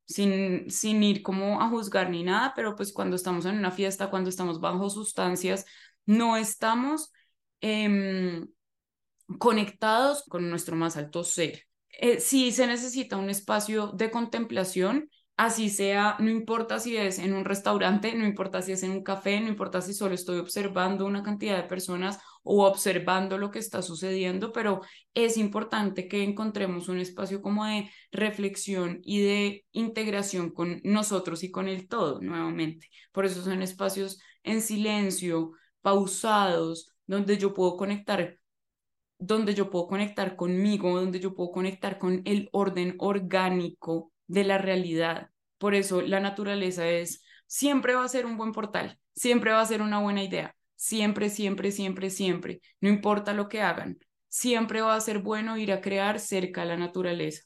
sin, 0.06 0.70
sin 0.70 1.02
ir 1.02 1.22
como 1.22 1.60
a 1.62 1.68
juzgar 1.68 2.10
ni 2.10 2.24
nada, 2.24 2.52
pero 2.54 2.76
pues 2.76 2.92
cuando 2.92 3.16
estamos 3.16 3.46
en 3.46 3.56
una 3.58 3.70
fiesta, 3.70 4.10
cuando 4.10 4.30
estamos 4.30 4.60
bajo 4.60 4.90
sustancias, 4.90 5.64
no 6.06 6.36
estamos 6.36 7.12
em, 7.60 8.46
conectados 9.38 10.24
con 10.28 10.50
nuestro 10.50 10.76
más 10.76 10.96
alto 10.96 11.24
ser. 11.24 11.66
Eh, 11.90 12.20
si 12.20 12.52
se 12.52 12.66
necesita 12.66 13.16
un 13.16 13.30
espacio 13.30 13.88
de 13.88 14.10
contemplación, 14.10 15.08
así 15.36 15.68
sea, 15.70 16.16
no 16.20 16.30
importa 16.30 16.78
si 16.78 16.96
es 16.96 17.18
en 17.18 17.34
un 17.34 17.44
restaurante, 17.44 18.14
no 18.14 18.24
importa 18.26 18.62
si 18.62 18.72
es 18.72 18.82
en 18.82 18.92
un 18.92 19.02
café, 19.02 19.40
no 19.40 19.48
importa 19.48 19.80
si 19.80 19.92
solo 19.94 20.14
estoy 20.14 20.38
observando 20.38 21.06
una 21.06 21.22
cantidad 21.22 21.56
de 21.56 21.68
personas 21.68 22.18
o 22.42 22.66
observando 22.66 23.38
lo 23.38 23.50
que 23.50 23.58
está 23.58 23.82
sucediendo, 23.82 24.52
pero 24.52 24.82
es 25.14 25.36
importante 25.36 26.08
que 26.08 26.22
encontremos 26.22 26.88
un 26.88 26.98
espacio 26.98 27.42
como 27.42 27.64
de 27.64 27.90
reflexión 28.12 29.00
y 29.02 29.22
de 29.22 29.64
integración 29.72 30.50
con 30.50 30.80
nosotros 30.84 31.42
y 31.42 31.50
con 31.50 31.68
el 31.68 31.88
todo 31.88 32.20
nuevamente. 32.20 32.88
Por 33.12 33.24
eso 33.24 33.42
son 33.42 33.62
espacios 33.62 34.20
en 34.42 34.60
silencio, 34.60 35.52
pausados, 35.80 36.94
donde 37.06 37.38
yo 37.38 37.54
puedo 37.54 37.76
conectar 37.76 38.38
donde 39.18 39.54
yo 39.54 39.70
puedo 39.70 39.86
conectar 39.86 40.36
conmigo, 40.36 40.98
donde 41.00 41.20
yo 41.20 41.34
puedo 41.34 41.50
conectar 41.50 41.98
con 41.98 42.20
el 42.24 42.48
orden 42.52 42.96
orgánico 42.98 44.12
de 44.26 44.44
la 44.44 44.58
realidad. 44.58 45.30
Por 45.58 45.74
eso 45.74 46.02
la 46.02 46.20
naturaleza 46.20 46.88
es, 46.88 47.22
siempre 47.46 47.94
va 47.94 48.04
a 48.04 48.08
ser 48.08 48.26
un 48.26 48.36
buen 48.36 48.52
portal, 48.52 48.98
siempre 49.14 49.52
va 49.52 49.60
a 49.60 49.66
ser 49.66 49.82
una 49.82 50.00
buena 50.00 50.22
idea, 50.22 50.54
siempre, 50.76 51.30
siempre, 51.30 51.70
siempre, 51.70 52.10
siempre, 52.10 52.60
no 52.80 52.88
importa 52.88 53.32
lo 53.32 53.48
que 53.48 53.62
hagan, 53.62 53.98
siempre 54.28 54.80
va 54.80 54.96
a 54.96 55.00
ser 55.00 55.20
bueno 55.20 55.56
ir 55.56 55.72
a 55.72 55.80
crear 55.80 56.20
cerca 56.20 56.62
a 56.62 56.64
la 56.64 56.76
naturaleza, 56.76 57.42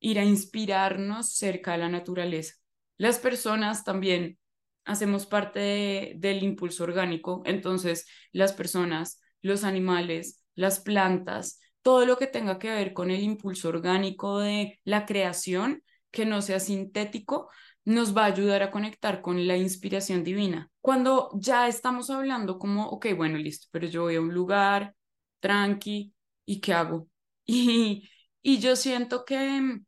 ir 0.00 0.18
a 0.18 0.24
inspirarnos 0.24 1.34
cerca 1.34 1.74
a 1.74 1.78
la 1.78 1.88
naturaleza. 1.88 2.54
Las 2.96 3.18
personas 3.18 3.84
también 3.84 4.38
hacemos 4.84 5.26
parte 5.26 6.14
del 6.16 6.42
impulso 6.42 6.84
orgánico, 6.84 7.42
entonces 7.44 8.06
las 8.32 8.52
personas, 8.52 9.20
los 9.42 9.64
animales, 9.64 10.42
las 10.54 10.80
plantas, 10.80 11.60
todo 11.82 12.06
lo 12.06 12.18
que 12.18 12.26
tenga 12.26 12.58
que 12.58 12.70
ver 12.70 12.92
con 12.92 13.10
el 13.10 13.22
impulso 13.22 13.68
orgánico 13.68 14.40
de 14.40 14.80
la 14.84 15.06
creación, 15.06 15.82
que 16.10 16.26
no 16.26 16.42
sea 16.42 16.60
sintético, 16.60 17.50
nos 17.84 18.16
va 18.16 18.24
a 18.24 18.26
ayudar 18.26 18.62
a 18.62 18.70
conectar 18.70 19.22
con 19.22 19.46
la 19.46 19.56
inspiración 19.56 20.24
divina. 20.24 20.70
Cuando 20.80 21.30
ya 21.34 21.68
estamos 21.68 22.10
hablando 22.10 22.58
como, 22.58 22.88
ok, 22.88 23.06
bueno, 23.16 23.38
listo, 23.38 23.68
pero 23.70 23.86
yo 23.86 24.02
voy 24.02 24.16
a 24.16 24.20
un 24.20 24.34
lugar 24.34 24.94
tranqui 25.40 26.12
y 26.46 26.60
¿qué 26.60 26.72
hago? 26.74 27.08
Y, 27.52 28.08
y 28.42 28.58
yo 28.60 28.76
siento 28.76 29.24
que 29.24 29.80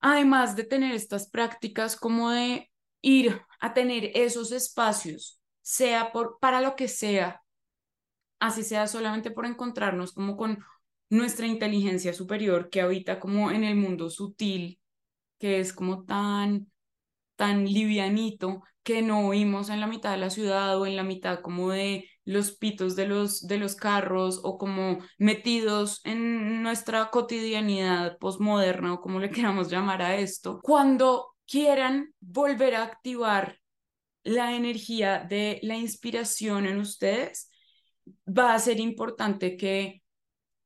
además 0.00 0.56
de 0.56 0.64
tener 0.64 0.94
estas 0.94 1.28
prácticas 1.28 1.96
como 1.96 2.30
de 2.30 2.70
ir 3.02 3.40
a 3.60 3.74
tener 3.74 4.10
esos 4.14 4.52
espacios, 4.52 5.40
sea 5.62 6.12
por, 6.12 6.38
para 6.40 6.60
lo 6.60 6.74
que 6.76 6.88
sea, 6.88 7.42
así 8.40 8.64
sea 8.64 8.86
solamente 8.86 9.30
por 9.30 9.46
encontrarnos 9.46 10.12
como 10.12 10.36
con 10.36 10.64
nuestra 11.10 11.46
inteligencia 11.46 12.12
superior 12.12 12.70
que 12.70 12.80
habita 12.80 13.20
como 13.20 13.50
en 13.50 13.64
el 13.64 13.76
mundo 13.76 14.10
sutil 14.10 14.80
que 15.42 15.58
es 15.58 15.72
como 15.72 16.04
tan, 16.04 16.70
tan 17.34 17.64
livianito 17.66 18.62
que 18.84 19.02
no 19.02 19.26
oímos 19.26 19.70
en 19.70 19.80
la 19.80 19.88
mitad 19.88 20.12
de 20.12 20.18
la 20.18 20.30
ciudad 20.30 20.80
o 20.80 20.86
en 20.86 20.94
la 20.94 21.02
mitad 21.02 21.40
como 21.40 21.70
de 21.70 22.08
los 22.24 22.52
pitos 22.52 22.94
de 22.94 23.08
los, 23.08 23.48
de 23.48 23.58
los 23.58 23.74
carros 23.74 24.38
o 24.44 24.56
como 24.56 24.98
metidos 25.18 26.00
en 26.04 26.62
nuestra 26.62 27.10
cotidianidad 27.10 28.18
posmoderna 28.18 28.94
o 28.94 29.00
como 29.00 29.18
le 29.18 29.30
queramos 29.32 29.68
llamar 29.68 30.00
a 30.00 30.14
esto, 30.14 30.60
cuando 30.62 31.34
quieran 31.44 32.14
volver 32.20 32.76
a 32.76 32.84
activar 32.84 33.58
la 34.22 34.54
energía 34.54 35.26
de 35.28 35.58
la 35.64 35.74
inspiración 35.74 36.66
en 36.66 36.78
ustedes, 36.78 37.50
va 38.28 38.54
a 38.54 38.60
ser 38.60 38.78
importante 38.78 39.56
que 39.56 40.04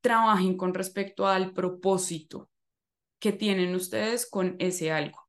trabajen 0.02 0.54
con 0.59 0.75
respecto 0.75 1.26
al 1.26 1.54
propósito, 1.54 2.50
que 3.19 3.33
tienen 3.33 3.75
ustedes 3.75 4.29
con 4.29 4.57
ese 4.59 4.93
algo. 4.93 5.29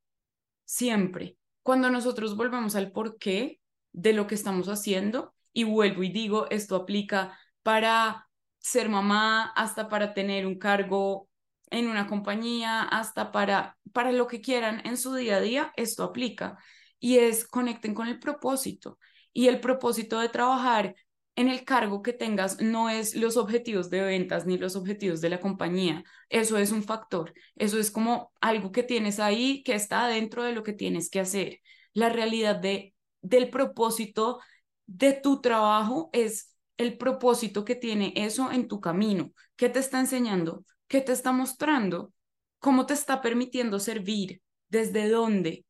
Siempre. 0.65 1.37
Cuando 1.63 1.89
nosotros 1.89 2.35
volvemos 2.35 2.75
al 2.75 2.91
porqué 2.91 3.59
de 3.91 4.13
lo 4.13 4.27
que 4.27 4.35
estamos 4.35 4.67
haciendo, 4.67 5.33
y 5.53 5.63
vuelvo 5.63 6.03
y 6.03 6.09
digo, 6.09 6.47
esto 6.51 6.75
aplica 6.75 7.37
para 7.63 8.27
ser 8.59 8.89
mamá, 8.89 9.51
hasta 9.55 9.89
para 9.89 10.13
tener 10.13 10.45
un 10.45 10.59
cargo 10.59 11.29
en 11.69 11.87
una 11.87 12.07
compañía, 12.07 12.83
hasta 12.83 13.31
para, 13.31 13.77
para 13.91 14.11
lo 14.11 14.27
que 14.27 14.41
quieran 14.41 14.81
en 14.85 14.97
su 14.97 15.15
día 15.15 15.37
a 15.37 15.41
día, 15.41 15.73
esto 15.75 16.03
aplica. 16.03 16.57
Y 16.99 17.17
es 17.17 17.47
conecten 17.47 17.93
con 17.93 18.07
el 18.07 18.19
propósito. 18.19 18.99
Y 19.33 19.47
el 19.47 19.59
propósito 19.59 20.19
de 20.19 20.29
trabajar 20.29 20.95
en 21.37 21.49
el 21.49 21.63
cargo 21.63 22.01
que 22.01 22.13
tengas 22.13 22.59
no 22.61 22.89
es 22.89 23.15
los 23.15 23.37
objetivos 23.37 23.91
de 23.91 24.01
ventas 24.01 24.47
ni 24.47 24.57
los 24.57 24.75
objetivos 24.75 25.21
de 25.21 25.29
la 25.29 25.39
compañía. 25.39 26.03
Eso 26.29 26.57
es 26.57 26.71
un 26.71 26.83
factor. 26.83 27.31
Eso 27.55 27.77
es 27.79 27.91
como 27.91 28.33
algo 28.41 28.71
que 28.71 28.81
tienes 28.81 29.19
ahí 29.19 29.61
que 29.63 29.75
está 29.75 30.07
dentro 30.07 30.43
de 30.43 30.53
lo 30.53 30.63
que 30.63 30.73
tienes 30.73 31.11
que 31.11 31.19
hacer. 31.19 31.61
La 31.93 32.09
realidad 32.09 32.55
de, 32.55 32.95
del 33.21 33.51
propósito 33.51 34.39
de 34.87 35.13
tu 35.13 35.39
trabajo 35.39 36.09
es 36.11 36.55
el 36.75 36.97
propósito 36.97 37.63
que 37.63 37.75
tiene 37.75 38.13
eso 38.15 38.51
en 38.51 38.67
tu 38.67 38.81
camino. 38.81 39.31
¿Qué 39.55 39.69
te 39.69 39.77
está 39.77 39.99
enseñando? 39.99 40.65
¿Qué 40.87 41.01
te 41.01 41.11
está 41.11 41.31
mostrando? 41.31 42.13
¿Cómo 42.57 42.87
te 42.87 42.95
está 42.95 43.21
permitiendo 43.21 43.79
servir? 43.79 44.41
¿Desde 44.69 45.07
dónde? 45.07 45.65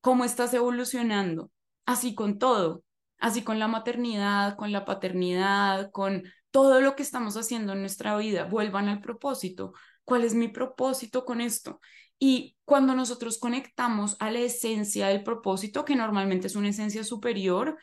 ¿Cómo 0.00 0.24
estás 0.24 0.54
evolucionando? 0.54 1.50
Así 1.84 2.14
con 2.14 2.38
todo 2.38 2.82
así 3.22 3.42
con 3.42 3.60
la 3.60 3.68
maternidad, 3.68 4.56
con 4.56 4.72
la 4.72 4.84
paternidad, 4.84 5.92
con 5.92 6.24
todo 6.50 6.80
lo 6.80 6.96
que 6.96 7.04
estamos 7.04 7.36
haciendo 7.36 7.72
en 7.72 7.80
nuestra 7.80 8.16
vida, 8.16 8.44
vuelvan 8.44 8.88
al 8.88 9.00
propósito. 9.00 9.72
¿Cuál 10.04 10.24
es 10.24 10.34
mi 10.34 10.48
propósito 10.48 11.24
con 11.24 11.40
esto? 11.40 11.80
Y 12.18 12.56
cuando 12.64 12.96
nosotros 12.96 13.38
conectamos 13.38 14.16
a 14.18 14.32
la 14.32 14.40
esencia 14.40 15.06
del 15.06 15.22
propósito, 15.22 15.84
que 15.84 15.94
normalmente 15.94 16.48
es 16.48 16.56
una 16.56 16.70
esencia 16.70 17.04
superior, 17.04 17.78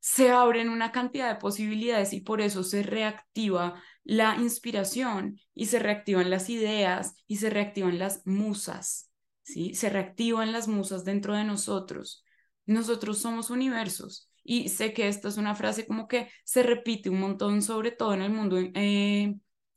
se 0.00 0.30
abren 0.30 0.68
una 0.68 0.92
cantidad 0.92 1.32
de 1.32 1.40
posibilidades 1.40 2.12
y 2.12 2.20
por 2.20 2.42
eso 2.42 2.62
se 2.62 2.82
reactiva 2.82 3.82
la 4.04 4.36
inspiración 4.36 5.40
y 5.54 5.66
se 5.66 5.78
reactivan 5.78 6.28
las 6.28 6.50
ideas 6.50 7.16
y 7.26 7.36
se 7.38 7.48
reactivan 7.48 7.98
las 7.98 8.26
musas, 8.26 9.10
¿sí? 9.42 9.74
Se 9.74 9.88
reactivan 9.88 10.52
las 10.52 10.68
musas 10.68 11.04
dentro 11.06 11.34
de 11.34 11.44
nosotros. 11.44 12.22
Nosotros 12.66 13.18
somos 13.18 13.48
universos 13.48 14.28
y 14.48 14.70
sé 14.70 14.94
que 14.94 15.08
esta 15.08 15.28
es 15.28 15.36
una 15.36 15.54
frase 15.54 15.86
como 15.86 16.08
que 16.08 16.30
se 16.42 16.62
repite 16.62 17.10
un 17.10 17.20
montón, 17.20 17.60
sobre 17.60 17.90
todo 17.90 18.14
en 18.14 18.22
el 18.22 18.30
mundo 18.32 18.56
eh, 18.58 19.34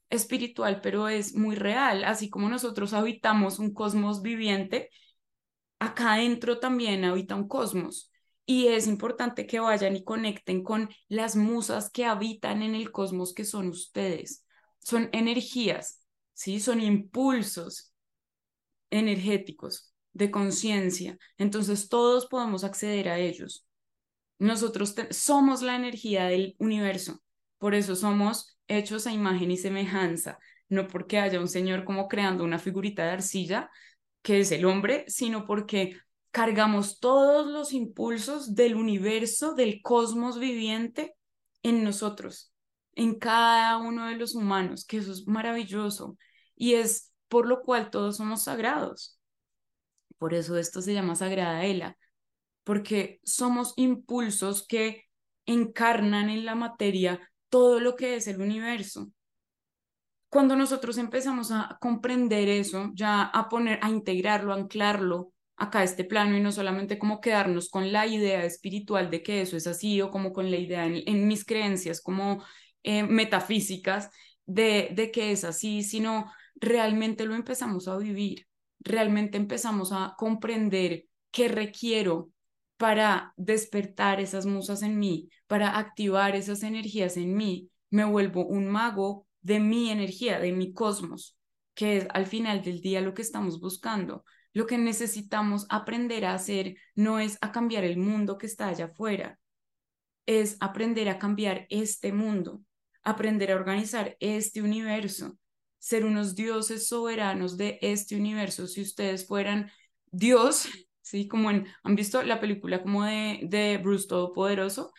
espiritual, 0.10 0.80
pero 0.82 1.10
es 1.10 1.36
muy 1.36 1.58
real. 1.58 2.06
Así 2.06 2.30
como 2.30 2.48
nosotros 2.48 2.94
habitamos 2.94 3.60
un 3.60 3.74
cosmos 3.74 4.22
viviente, 4.22 4.90
acá 5.80 6.14
adentro 6.14 6.60
también 6.60 7.04
habita 7.04 7.36
un 7.36 7.50
cosmos. 7.50 8.12
Y 8.46 8.68
es 8.68 8.88
importante 8.88 9.46
que 9.46 9.60
vayan 9.60 9.98
y 9.98 10.06
conecten 10.06 10.64
con 10.64 10.90
las 11.10 11.36
musas 11.36 11.90
que 11.92 12.06
habitan 12.06 12.62
en 12.64 12.74
el 12.74 12.92
cosmos 12.94 13.34
que 13.34 13.44
son 13.44 13.68
ustedes. 13.68 14.46
Son 14.80 15.10
energías, 15.12 16.06
¿sí? 16.34 16.62
Son 16.62 16.80
impulsos 16.80 17.94
energéticos 18.90 19.94
de 20.14 20.32
conciencia. 20.32 21.18
Entonces 21.38 21.90
todos 21.90 22.28
podemos 22.28 22.64
acceder 22.64 23.10
a 23.10 23.20
ellos. 23.20 23.66
Nosotros 24.42 24.96
somos 25.12 25.62
la 25.62 25.76
energía 25.76 26.26
del 26.26 26.56
universo, 26.58 27.22
por 27.60 27.76
eso 27.76 27.96
somos 27.96 28.58
hechos 28.68 29.06
a 29.06 29.14
imagen 29.14 29.52
y 29.52 29.58
semejanza, 29.58 30.40
no 30.68 30.88
porque 30.88 31.20
haya 31.20 31.40
un 31.40 31.48
señor 31.48 31.84
como 31.84 32.08
creando 32.08 32.44
una 32.44 32.58
figurita 32.58 33.04
de 33.04 33.12
arcilla, 33.12 33.70
que 34.24 34.40
es 34.40 34.52
el 34.52 34.66
hombre, 34.66 35.06
sino 35.08 35.46
porque 35.46 35.96
cargamos 36.32 37.00
todos 37.00 37.52
los 37.52 37.72
impulsos 37.72 38.56
del 38.56 38.74
universo, 38.74 39.54
del 39.54 39.80
cosmos 39.84 40.40
viviente 40.40 41.16
en 41.62 41.84
nosotros, 41.84 42.52
en 42.94 43.20
cada 43.20 43.78
uno 43.78 44.08
de 44.08 44.16
los 44.16 44.34
humanos, 44.34 44.86
que 44.86 44.98
eso 44.98 45.12
es 45.12 45.28
maravilloso. 45.28 46.18
Y 46.56 46.74
es 46.74 47.12
por 47.28 47.46
lo 47.46 47.62
cual 47.62 47.92
todos 47.92 48.18
somos 48.18 48.46
sagrados. 48.46 49.20
Por 50.18 50.34
eso 50.34 50.58
esto 50.58 50.82
se 50.82 50.96
llama 50.96 51.14
Sagrada 51.14 51.64
Ela, 51.64 51.96
porque 52.64 53.20
somos 53.24 53.74
impulsos 53.78 54.66
que 54.68 55.06
encarnan 55.46 56.30
en 56.30 56.46
la 56.46 56.56
materia 56.56 57.20
todo 57.50 57.80
lo 57.80 57.96
que 57.96 58.16
es 58.16 58.28
el 58.28 58.42
universo. 58.42 59.12
Cuando 60.30 60.56
nosotros 60.56 60.98
empezamos 60.98 61.52
a 61.52 61.78
comprender 61.82 62.48
eso, 62.48 62.92
ya 62.94 63.24
a 63.24 63.50
poner, 63.50 63.80
a 63.82 63.90
integrarlo, 63.90 64.54
a 64.54 64.56
anclarlo 64.56 65.34
acá 65.58 65.80
a 65.80 65.84
este 65.84 66.06
plano 66.06 66.38
y 66.38 66.42
no 66.42 66.52
solamente 66.52 66.98
como 66.98 67.20
quedarnos 67.20 67.70
con 67.70 67.92
la 67.92 68.08
idea 68.08 68.46
espiritual 68.46 69.12
de 69.12 69.22
que 69.22 69.42
eso 69.42 69.58
es 69.58 69.68
así 69.68 70.02
o 70.02 70.10
como 70.10 70.32
con 70.32 70.50
la 70.50 70.58
idea 70.58 70.86
en, 70.86 71.28
mis 71.28 71.46
creencias 71.46 72.02
como 72.02 72.44
eh, 72.84 73.04
metafísicas 73.04 74.10
de, 74.46 74.90
de 74.96 75.12
que 75.12 75.32
es 75.32 75.44
así, 75.44 75.84
sino 75.84 76.32
realmente 76.56 77.26
lo 77.26 77.36
empezamos 77.36 77.88
a 77.88 77.98
vivir 77.98 78.48
realmente 78.84 79.38
empezamos 79.38 79.92
a 79.92 80.16
comprender 80.18 81.06
qué 81.32 81.48
requiero 81.48 82.30
para 82.82 83.32
despertar 83.38 84.20
esas 84.20 84.48
musas 84.48 84.82
en 84.82 84.98
mí, 84.98 85.30
para 85.46 85.78
activar 85.78 86.36
esas 86.36 86.64
energías 86.64 87.16
en 87.16 87.36
mí, 87.36 87.70
me 87.92 88.06
vuelvo 88.06 88.44
un 88.48 88.68
mago 88.68 89.28
de 89.42 89.60
mi 89.60 89.92
energía, 89.92 90.40
de 90.40 90.52
mi 90.52 90.74
cosmos, 90.74 91.38
que 91.76 91.98
es 91.98 92.08
al 92.12 92.26
final 92.26 92.64
del 92.64 92.82
día 92.82 93.02
lo 93.02 93.14
que 93.14 93.22
estamos 93.22 93.60
buscando. 93.60 94.26
Lo 94.52 94.66
que 94.66 94.80
necesitamos 94.80 95.68
aprender 95.70 96.26
a 96.26 96.34
hacer 96.34 96.74
no 96.96 97.20
es 97.20 97.38
a 97.42 97.52
cambiar 97.52 97.84
el 97.84 97.98
mundo 97.98 98.40
que 98.40 98.48
está 98.48 98.70
allá 98.70 98.86
afuera, 98.86 99.38
es 100.26 100.58
aprender 100.60 101.08
a 101.10 101.20
cambiar 101.20 101.68
este 101.70 102.12
mundo, 102.12 102.64
aprender 103.04 103.52
a 103.52 103.58
organizar 103.58 104.18
este 104.20 104.60
universo, 104.64 105.38
ser 105.78 106.04
unos 106.04 106.34
dioses 106.34 106.88
soberanos 106.88 107.58
de 107.58 107.78
este 107.84 108.16
universo. 108.16 108.66
Si 108.66 108.82
ustedes 108.82 109.28
fueran 109.28 109.70
Dios, 110.12 110.68
¿sí? 111.02 111.28
Como 111.28 111.50
¿han 111.50 111.96
visto 111.96 112.24
la 112.24 112.40
película 112.40 112.82
como 112.82 113.04
de, 113.06 113.42
de 113.44 113.78
Bruce 113.78 114.08
Todopoderoso? 114.08 114.94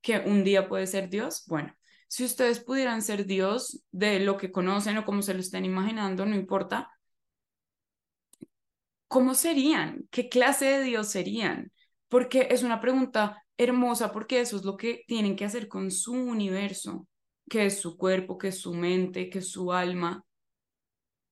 Que 0.00 0.18
un 0.18 0.44
día 0.44 0.68
puede 0.68 0.86
ser 0.86 1.08
Dios. 1.10 1.44
Bueno, 1.48 1.74
si 2.08 2.24
ustedes 2.24 2.60
pudieran 2.60 3.02
ser 3.02 3.26
Dios 3.26 3.84
de 3.90 4.20
lo 4.20 4.36
que 4.38 4.52
conocen 4.52 4.98
o 4.98 5.04
como 5.04 5.22
se 5.22 5.34
lo 5.34 5.40
estén 5.40 5.64
imaginando, 5.64 6.26
no 6.26 6.34
importa, 6.36 6.90
¿cómo 9.08 9.34
serían? 9.34 10.06
¿Qué 10.10 10.28
clase 10.28 10.66
de 10.66 10.82
Dios 10.82 11.08
serían? 11.08 11.72
Porque 12.08 12.48
es 12.50 12.62
una 12.62 12.80
pregunta 12.80 13.44
hermosa 13.56 14.12
porque 14.12 14.40
eso 14.40 14.56
es 14.56 14.64
lo 14.64 14.76
que 14.76 15.04
tienen 15.06 15.36
que 15.36 15.44
hacer 15.44 15.68
con 15.68 15.90
su 15.90 16.14
universo, 16.14 17.06
que 17.50 17.66
es 17.66 17.80
su 17.80 17.96
cuerpo, 17.96 18.38
que 18.38 18.48
es 18.48 18.60
su 18.60 18.74
mente, 18.74 19.28
que 19.30 19.40
es 19.40 19.50
su 19.50 19.72
alma. 19.72 20.24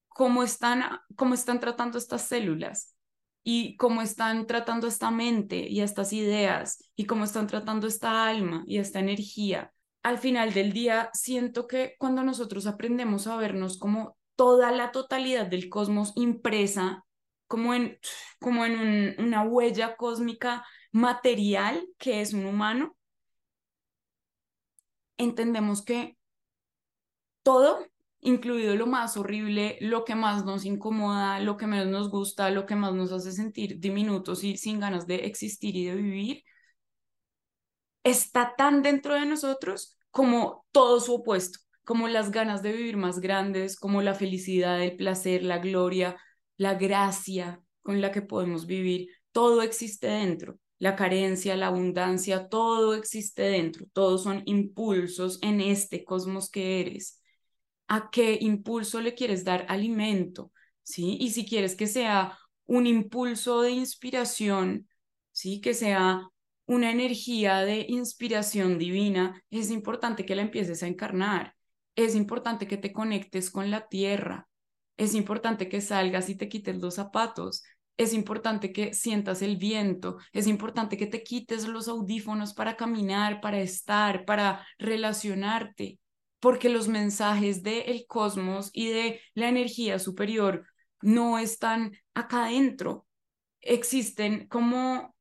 ¿Cómo 0.09 0.43
están, 0.43 0.83
cómo 1.15 1.35
están 1.35 1.61
tratando 1.61 1.99
estas 1.99 2.23
células? 2.27 2.96
Y 3.49 3.77
cómo 3.77 4.03
están 4.03 4.49
tratando 4.49 4.89
esta 4.89 5.13
mente 5.13 5.69
y 5.69 5.81
estas 5.81 6.13
ideas 6.13 6.83
y 6.97 7.05
cómo 7.05 7.23
están 7.23 7.47
tratando 7.47 7.87
esta 7.87 8.27
alma 8.27 8.65
y 8.67 8.79
esta 8.79 8.99
energía. 8.99 9.73
Al 10.03 10.19
final 10.19 10.53
del 10.53 10.73
día, 10.73 11.11
siento 11.13 11.69
que 11.69 11.95
cuando 11.97 12.25
nosotros 12.25 12.67
aprendemos 12.67 13.29
a 13.29 13.37
vernos 13.37 13.79
como 13.79 14.17
toda 14.35 14.73
la 14.73 14.91
totalidad 14.91 15.47
del 15.47 15.69
cosmos 15.69 16.13
impresa, 16.17 17.05
como 17.47 17.73
en, 17.73 18.01
como 18.41 18.65
en 18.65 19.15
una 19.21 19.45
huella 19.45 19.95
cósmica 19.95 20.67
material 20.91 21.87
que 21.99 22.23
es 22.23 22.33
un 22.33 22.47
humano, 22.47 22.97
entendemos 25.19 25.85
que 25.85 26.19
todo 27.45 27.87
incluido 28.27 28.75
lo 28.75 28.87
más 28.89 29.17
horrible, 29.17 29.79
lo 29.81 30.05
que 30.05 30.17
más 30.17 30.45
nos 30.45 30.65
incomoda, 30.65 31.39
lo 31.41 31.57
que 31.57 31.69
menos 31.69 31.87
nos 31.87 32.11
gusta, 32.11 32.51
lo 32.51 32.67
que 32.67 32.75
más 32.75 32.93
nos 32.93 33.13
hace 33.13 33.31
sentir 33.31 33.79
diminutos 33.79 34.43
y 34.43 34.57
sin 34.57 34.81
ganas 34.81 35.07
de 35.07 35.27
existir 35.27 35.77
y 35.77 35.87
de 35.87 35.95
vivir, 35.95 36.43
está 38.03 38.55
tan 38.57 38.83
dentro 38.83 39.15
de 39.15 39.27
nosotros 39.27 39.97
como 40.11 40.67
todo 40.73 40.99
su 41.01 41.15
opuesto, 41.15 41.61
como 41.85 42.09
las 42.09 42.33
ganas 42.33 42.63
de 42.63 42.73
vivir 42.73 42.97
más 42.97 43.21
grandes, 43.21 43.79
como 43.79 44.03
la 44.03 44.15
felicidad, 44.15 44.83
el 44.83 44.97
placer, 44.97 45.45
la 45.45 45.59
gloria, 45.59 46.17
la 46.57 46.75
gracia 46.75 47.61
con 47.83 48.01
la 48.01 48.11
que 48.11 48.23
podemos 48.23 48.67
vivir, 48.67 49.09
todo 49.31 49.63
existe 49.63 50.09
dentro. 50.09 50.59
La 50.79 50.97
carencia, 50.97 51.57
la 51.57 51.69
abundancia, 51.69 52.49
todo 52.49 52.95
existe 52.95 53.43
dentro, 53.43 53.87
todos 53.93 54.25
son 54.25 54.43
impulsos 54.47 55.39
en 55.43 55.61
este 55.61 56.05
cosmos 56.05 56.51
que 56.51 56.81
eres 56.81 57.23
a 57.89 58.11
qué 58.11 58.39
impulso 58.41 59.01
le 59.01 59.15
quieres 59.15 59.45
dar 59.45 59.67
alimento, 59.69 60.53
¿sí? 60.83 61.17
Y 61.21 61.31
si 61.31 61.47
quieres 61.47 61.77
que 61.77 61.87
sea 61.87 62.39
un 62.67 62.87
impulso 62.87 63.63
de 63.63 63.71
inspiración, 63.73 64.89
¿sí? 65.33 65.61
Que 65.61 65.75
sea 65.75 66.29
una 66.67 66.91
energía 66.91 67.61
de 67.61 67.87
inspiración 67.89 68.79
divina, 68.79 69.43
es 69.51 69.71
importante 69.71 70.27
que 70.27 70.35
la 70.35 70.43
empieces 70.43 70.83
a 70.83 70.89
encarnar. 70.89 71.55
Es 71.95 72.15
importante 72.15 72.67
que 72.67 72.77
te 72.77 72.93
conectes 72.93 73.51
con 73.51 73.71
la 73.71 73.89
tierra. 73.89 74.49
Es 74.97 75.15
importante 75.15 75.69
que 75.69 75.81
salgas 75.81 76.29
y 76.29 76.37
te 76.37 76.49
quites 76.49 76.77
los 76.79 76.95
zapatos. 76.97 77.63
Es 77.97 78.13
importante 78.13 78.73
que 78.73 78.93
sientas 78.95 79.43
el 79.43 79.57
viento. 79.57 80.19
Es 80.33 80.47
importante 80.47 80.97
que 80.97 81.07
te 81.07 81.23
quites 81.23 81.67
los 81.69 81.89
audífonos 81.89 82.53
para 82.53 82.77
caminar, 82.77 83.41
para 83.41 83.61
estar, 83.61 84.25
para 84.25 84.67
relacionarte 84.79 85.99
porque 86.41 86.69
los 86.69 86.89
mensajes 86.89 87.63
del 87.63 88.07
cosmos 88.07 88.71
y 88.73 88.89
de 88.91 89.21
la 89.35 89.49
energía 89.49 89.99
superior 89.99 90.67
no 91.03 91.39
están 91.39 91.93
acá 92.15 92.47
adentro, 92.47 93.07
existen 93.61 94.47
como 94.49 95.15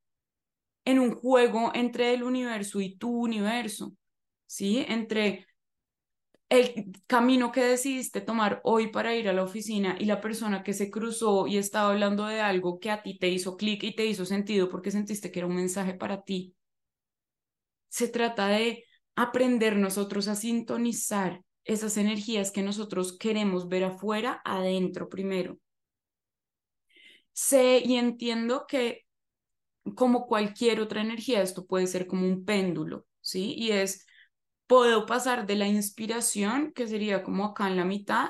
en 0.86 1.00
un 1.00 1.16
juego 1.16 1.72
entre 1.74 2.14
el 2.14 2.24
universo 2.24 2.82
y 2.82 2.98
tu 2.98 3.10
universo, 3.24 3.94
¿sí? 4.46 4.86
Entre 4.88 5.48
el 6.50 6.92
camino 7.08 7.52
que 7.52 7.62
decidiste 7.64 8.20
tomar 8.22 8.60
hoy 8.64 8.88
para 8.92 9.16
ir 9.16 9.30
a 9.30 9.34
la 9.34 9.44
oficina 9.44 9.96
y 10.00 10.06
la 10.06 10.22
persona 10.22 10.64
que 10.64 10.74
se 10.74 10.90
cruzó 10.92 11.46
y 11.48 11.58
estaba 11.58 11.92
hablando 11.92 12.26
de 12.28 12.42
algo 12.42 12.80
que 12.80 12.90
a 12.92 13.04
ti 13.04 13.18
te 13.20 13.30
hizo 13.30 13.58
clic 13.58 13.84
y 13.84 13.96
te 13.96 14.06
hizo 14.08 14.26
sentido 14.26 14.70
porque 14.70 14.90
sentiste 14.92 15.32
que 15.32 15.40
era 15.40 15.48
un 15.48 15.56
mensaje 15.56 15.94
para 15.94 16.24
ti. 16.24 16.56
Se 17.90 18.08
trata 18.08 18.48
de 18.48 18.85
aprender 19.16 19.78
nosotros 19.78 20.28
a 20.28 20.36
sintonizar 20.36 21.42
esas 21.64 21.98
energías 21.98 22.52
que 22.52 22.62
nosotros 22.62 23.18
queremos 23.18 23.68
ver 23.68 23.86
afuera, 23.86 24.42
adentro 24.46 25.10
primero. 25.10 25.58
Sé 27.34 27.82
y 27.84 27.96
entiendo 27.96 28.66
que 28.68 29.06
como 29.96 30.26
cualquier 30.26 30.80
otra 30.80 31.02
energía, 31.02 31.42
esto 31.42 31.66
puede 31.66 31.88
ser 31.88 32.08
como 32.08 32.28
un 32.28 32.46
péndulo, 32.46 33.06
¿sí? 33.22 33.54
Y 33.56 33.72
es, 33.72 34.06
puedo 34.68 35.06
pasar 35.06 35.46
de 35.46 35.56
la 35.56 35.68
inspiración, 35.68 36.72
que 36.74 36.88
sería 36.88 37.24
como 37.24 37.46
acá 37.46 37.68
en 37.68 37.78
la 37.78 37.86
mitad, 37.86 38.30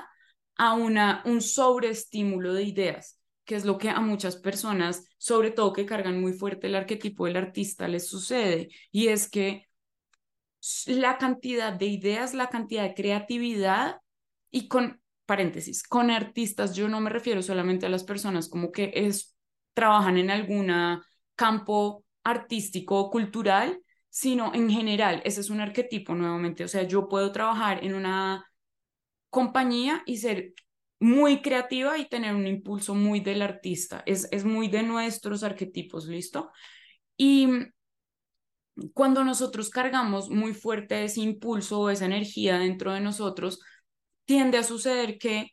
a 0.56 0.74
una, 0.74 1.22
un 1.24 1.40
sobreestímulo 1.40 2.52
de 2.52 2.64
ideas, 2.64 3.20
que 3.44 3.54
es 3.54 3.64
lo 3.64 3.78
que 3.78 3.90
a 3.90 4.00
muchas 4.00 4.36
personas, 4.36 5.06
sobre 5.18 5.50
todo 5.50 5.72
que 5.72 5.86
cargan 5.86 6.20
muy 6.20 6.32
fuerte 6.32 6.66
el 6.66 6.74
arquetipo 6.74 7.26
del 7.26 7.36
artista, 7.36 7.88
les 7.88 8.08
sucede. 8.08 8.68
Y 8.90 9.08
es 9.08 9.30
que 9.30 9.66
la 10.86 11.18
cantidad 11.18 11.72
de 11.72 11.86
ideas, 11.86 12.34
la 12.34 12.48
cantidad 12.48 12.82
de 12.82 12.94
creatividad 12.94 14.00
y 14.50 14.68
con, 14.68 15.00
paréntesis, 15.26 15.82
con 15.82 16.10
artistas 16.10 16.74
yo 16.74 16.88
no 16.88 17.00
me 17.00 17.10
refiero 17.10 17.42
solamente 17.42 17.86
a 17.86 17.90
las 17.90 18.04
personas 18.04 18.48
como 18.48 18.72
que 18.72 18.92
es, 18.94 19.36
trabajan 19.74 20.16
en 20.16 20.30
algún 20.30 20.72
campo 21.34 22.04
artístico 22.24 22.98
o 22.98 23.10
cultural, 23.10 23.80
sino 24.08 24.54
en 24.54 24.70
general, 24.70 25.20
ese 25.24 25.40
es 25.40 25.50
un 25.50 25.60
arquetipo 25.60 26.14
nuevamente, 26.14 26.64
o 26.64 26.68
sea, 26.68 26.84
yo 26.84 27.08
puedo 27.08 27.32
trabajar 27.32 27.84
en 27.84 27.94
una 27.94 28.46
compañía 29.30 30.02
y 30.06 30.16
ser 30.16 30.54
muy 30.98 31.42
creativa 31.42 31.98
y 31.98 32.08
tener 32.08 32.34
un 32.34 32.46
impulso 32.46 32.94
muy 32.94 33.20
del 33.20 33.42
artista, 33.42 34.02
es, 34.06 34.28
es 34.30 34.44
muy 34.44 34.68
de 34.68 34.82
nuestros 34.82 35.42
arquetipos, 35.42 36.06
¿listo? 36.06 36.50
Y 37.18 37.48
cuando 38.94 39.24
nosotros 39.24 39.70
cargamos 39.70 40.30
muy 40.30 40.54
fuerte 40.54 41.04
ese 41.04 41.20
impulso 41.20 41.80
o 41.80 41.90
esa 41.90 42.06
energía 42.06 42.58
dentro 42.58 42.92
de 42.92 43.00
nosotros, 43.00 43.60
tiende 44.24 44.58
a 44.58 44.62
suceder 44.64 45.18
que 45.18 45.52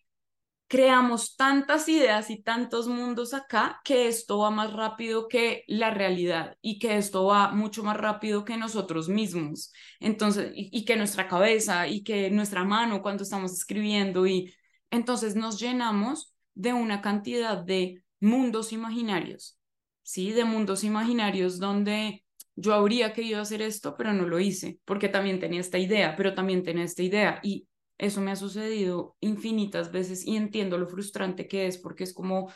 creamos 0.68 1.36
tantas 1.36 1.88
ideas 1.88 2.32
y 2.32 2.42
tantos 2.42 2.88
mundos 2.88 3.34
acá 3.36 3.80
que 3.84 4.08
esto 4.08 4.40
va 4.40 4.50
más 4.50 4.74
rápido 4.74 5.28
que 5.28 5.64
la 5.68 5.92
realidad 5.92 6.58
y 6.62 6.80
que 6.80 6.98
esto 6.98 7.26
va 7.26 7.52
mucho 7.52 7.84
más 7.84 7.96
rápido 7.96 8.44
que 8.44 8.58
nosotros 8.58 9.08
mismos. 9.08 9.72
Entonces, 10.00 10.52
y, 10.56 10.84
que 10.86 10.96
nuestra 10.96 11.28
cabeza 11.28 11.88
y 11.88 12.04
que 12.04 12.32
nuestra 12.32 12.64
mano 12.64 13.04
cuando 13.04 13.24
estamos 13.24 13.54
escribiendo 13.54 14.26
y 14.26 14.54
entonces 14.90 15.36
nos 15.36 15.60
llenamos 15.60 16.34
de 16.56 16.74
una 16.74 17.02
cantidad 17.02 17.58
de 17.58 18.04
mundos 18.20 18.74
imaginarios, 18.74 19.60
¿sí? 20.02 20.32
De 20.32 20.44
mundos 20.44 20.84
imaginarios 20.84 21.60
donde 21.60 22.23
yo 22.56 22.74
habría 22.74 23.14
querido 23.14 23.42
hacer 23.42 23.62
esto, 23.62 23.96
pero 23.98 24.14
no 24.14 24.28
lo 24.28 24.40
hice, 24.40 24.80
porque 24.86 25.10
también 25.10 25.40
tenía 25.40 25.62
esta 25.62 25.80
idea, 25.80 26.16
pero 26.16 26.34
también 26.36 26.64
tenía 26.64 26.84
esta 26.84 27.04
idea. 27.04 27.40
Y 27.44 27.68
eso 27.98 28.22
me 28.22 28.32
ha 28.32 28.36
sucedido 28.36 29.16
infinitas 29.20 29.92
veces 29.92 30.26
y 30.26 30.36
entiendo 30.36 30.78
lo 30.78 30.88
frustrante 30.88 31.48
que 31.48 31.68
es, 31.68 31.78
porque 31.78 32.04
es 32.04 32.14
como 32.14 32.52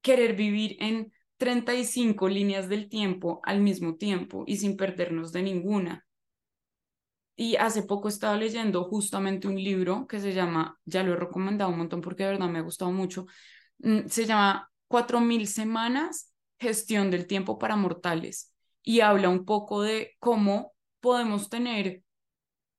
querer 0.00 0.34
vivir 0.36 0.76
en 0.80 1.12
35 1.38 2.28
líneas 2.28 2.68
del 2.68 2.88
tiempo 2.88 3.40
al 3.44 3.60
mismo 3.60 3.96
tiempo 3.96 4.44
y 4.46 4.56
sin 4.58 4.76
perdernos 4.76 5.32
de 5.32 5.42
ninguna. 5.42 6.06
Y 7.34 7.56
hace 7.56 7.82
poco 7.82 8.08
estaba 8.08 8.36
leyendo 8.36 8.84
justamente 8.84 9.48
un 9.48 9.56
libro 9.56 10.06
que 10.06 10.20
se 10.20 10.32
llama, 10.32 10.78
ya 10.84 11.02
lo 11.02 11.14
he 11.14 11.16
recomendado 11.16 11.70
un 11.70 11.78
montón 11.78 12.00
porque 12.00 12.24
de 12.24 12.30
verdad 12.30 12.48
me 12.48 12.58
ha 12.58 12.62
gustado 12.62 12.92
mucho, 12.92 13.26
mm, 13.78 14.06
se 14.06 14.26
llama 14.26 14.68
Cuatro 14.86 15.20
mil 15.20 15.46
semanas, 15.48 16.32
gestión 16.58 17.10
del 17.10 17.26
tiempo 17.26 17.58
para 17.58 17.76
mortales 17.76 18.51
y 18.82 19.00
habla 19.00 19.28
un 19.28 19.44
poco 19.44 19.82
de 19.82 20.16
cómo 20.18 20.72
podemos 21.00 21.48
tener 21.48 22.02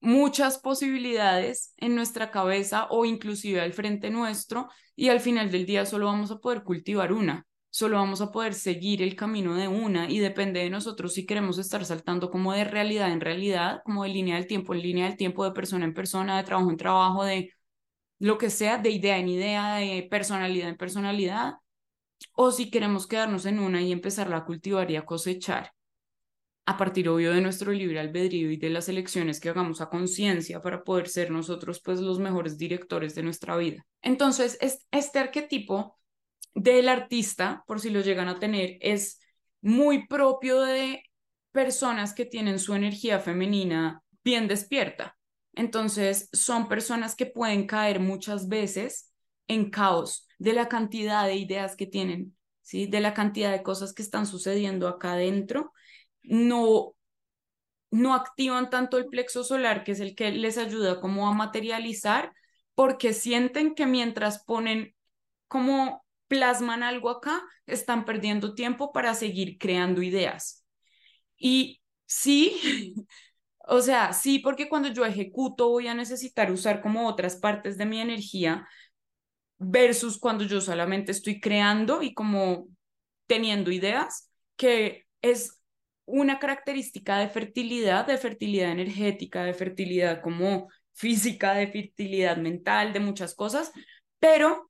muchas 0.03 0.57
posibilidades 0.59 1.73
en 1.77 1.95
nuestra 1.95 2.29
cabeza 2.29 2.87
o 2.89 3.05
inclusive 3.05 3.61
al 3.61 3.73
frente 3.73 4.09
nuestro 4.09 4.69
y 4.95 5.09
al 5.09 5.21
final 5.21 5.49
del 5.49 5.65
día 5.65 5.85
solo 5.85 6.07
vamos 6.07 6.29
a 6.29 6.39
poder 6.39 6.63
cultivar 6.63 7.13
una, 7.13 7.47
solo 7.69 7.97
vamos 7.97 8.19
a 8.19 8.31
poder 8.31 8.53
seguir 8.53 9.01
el 9.01 9.15
camino 9.15 9.55
de 9.55 9.69
una 9.69 10.11
y 10.11 10.19
depende 10.19 10.59
de 10.59 10.69
nosotros 10.69 11.13
si 11.13 11.25
queremos 11.25 11.57
estar 11.57 11.85
saltando 11.85 12.29
como 12.29 12.51
de 12.53 12.65
realidad 12.65 13.11
en 13.11 13.21
realidad, 13.21 13.81
como 13.85 14.03
de 14.03 14.09
línea 14.09 14.35
del 14.35 14.47
tiempo 14.47 14.73
en 14.73 14.81
línea 14.81 15.05
del 15.05 15.17
tiempo, 15.17 15.45
de 15.45 15.51
persona 15.51 15.85
en 15.85 15.93
persona, 15.93 16.37
de 16.37 16.43
trabajo 16.43 16.69
en 16.69 16.77
trabajo, 16.77 17.23
de 17.23 17.53
lo 18.19 18.37
que 18.37 18.49
sea, 18.49 18.77
de 18.77 18.89
idea 18.89 19.17
en 19.17 19.29
idea, 19.29 19.75
de 19.77 20.07
personalidad 20.09 20.69
en 20.69 20.77
personalidad, 20.77 21.55
o 22.33 22.51
si 22.51 22.69
queremos 22.69 23.07
quedarnos 23.07 23.45
en 23.45 23.59
una 23.59 23.81
y 23.81 23.91
empezarla 23.91 24.37
a 24.37 24.45
cultivar 24.45 24.89
y 24.91 24.97
a 24.97 25.05
cosechar 25.05 25.71
a 26.65 26.77
partir 26.77 27.09
obvio 27.09 27.33
de 27.33 27.41
nuestro 27.41 27.71
libre 27.73 27.99
albedrío 27.99 28.49
y 28.51 28.57
de 28.57 28.69
las 28.69 28.87
elecciones 28.87 29.39
que 29.39 29.49
hagamos 29.49 29.81
a 29.81 29.89
conciencia 29.89 30.61
para 30.61 30.83
poder 30.83 31.09
ser 31.09 31.29
nosotros 31.29 31.81
pues 31.83 31.99
los 31.99 32.19
mejores 32.19 32.57
directores 32.57 33.15
de 33.15 33.23
nuestra 33.23 33.57
vida. 33.57 33.85
Entonces, 34.01 34.57
este 34.91 35.19
arquetipo 35.19 35.97
del 36.55 36.87
artista, 36.87 37.63
por 37.67 37.81
si 37.81 37.89
lo 37.89 38.01
llegan 38.01 38.29
a 38.29 38.39
tener, 38.39 38.77
es 38.79 39.19
muy 39.61 40.07
propio 40.07 40.61
de 40.61 41.03
personas 41.51 42.13
que 42.13 42.25
tienen 42.25 42.59
su 42.59 42.73
energía 42.75 43.19
femenina 43.19 44.01
bien 44.23 44.47
despierta. 44.47 45.17
Entonces, 45.53 46.29
son 46.31 46.67
personas 46.67 47.15
que 47.15 47.25
pueden 47.25 47.67
caer 47.67 47.99
muchas 47.99 48.47
veces 48.47 49.11
en 49.47 49.69
caos 49.69 50.27
de 50.39 50.53
la 50.53 50.67
cantidad 50.69 51.25
de 51.27 51.35
ideas 51.35 51.75
que 51.75 51.85
tienen, 51.85 52.35
¿sí? 52.61 52.87
De 52.87 53.01
la 53.01 53.13
cantidad 53.13 53.51
de 53.51 53.63
cosas 53.63 53.93
que 53.93 54.01
están 54.01 54.25
sucediendo 54.25 54.87
acá 54.87 55.13
adentro 55.13 55.73
no, 56.23 56.95
no 57.91 58.13
activan 58.15 58.69
tanto 58.69 58.97
el 58.97 59.07
plexo 59.07 59.43
solar, 59.43 59.83
que 59.83 59.91
es 59.93 59.99
el 59.99 60.15
que 60.15 60.31
les 60.31 60.57
ayuda 60.57 60.99
como 60.99 61.27
a 61.27 61.33
materializar, 61.33 62.33
porque 62.75 63.13
sienten 63.13 63.75
que 63.75 63.85
mientras 63.85 64.43
ponen 64.43 64.95
como 65.47 66.03
plasman 66.27 66.81
algo 66.83 67.09
acá, 67.09 67.43
están 67.67 68.05
perdiendo 68.05 68.55
tiempo 68.55 68.91
para 68.91 69.13
seguir 69.13 69.57
creando 69.59 70.01
ideas. 70.01 70.65
Y 71.37 71.81
sí, 72.05 72.95
o 73.67 73.81
sea, 73.81 74.13
sí, 74.13 74.39
porque 74.39 74.69
cuando 74.69 74.89
yo 74.89 75.05
ejecuto 75.05 75.69
voy 75.69 75.87
a 75.87 75.93
necesitar 75.93 76.51
usar 76.51 76.81
como 76.81 77.07
otras 77.07 77.35
partes 77.35 77.77
de 77.77 77.85
mi 77.85 77.99
energía 78.01 78.67
versus 79.59 80.19
cuando 80.19 80.43
yo 80.43 80.61
solamente 80.61 81.11
estoy 81.11 81.39
creando 81.39 82.01
y 82.01 82.13
como 82.13 82.67
teniendo 83.27 83.71
ideas, 83.71 84.29
que 84.57 85.05
es 85.21 85.61
una 86.05 86.39
característica 86.39 87.19
de 87.19 87.29
fertilidad, 87.29 88.05
de 88.07 88.17
fertilidad 88.17 88.71
energética, 88.71 89.43
de 89.43 89.53
fertilidad 89.53 90.21
como 90.21 90.69
física, 90.93 91.53
de 91.53 91.67
fertilidad 91.67 92.37
mental, 92.37 92.93
de 92.93 92.99
muchas 92.99 93.35
cosas, 93.35 93.71
pero 94.19 94.69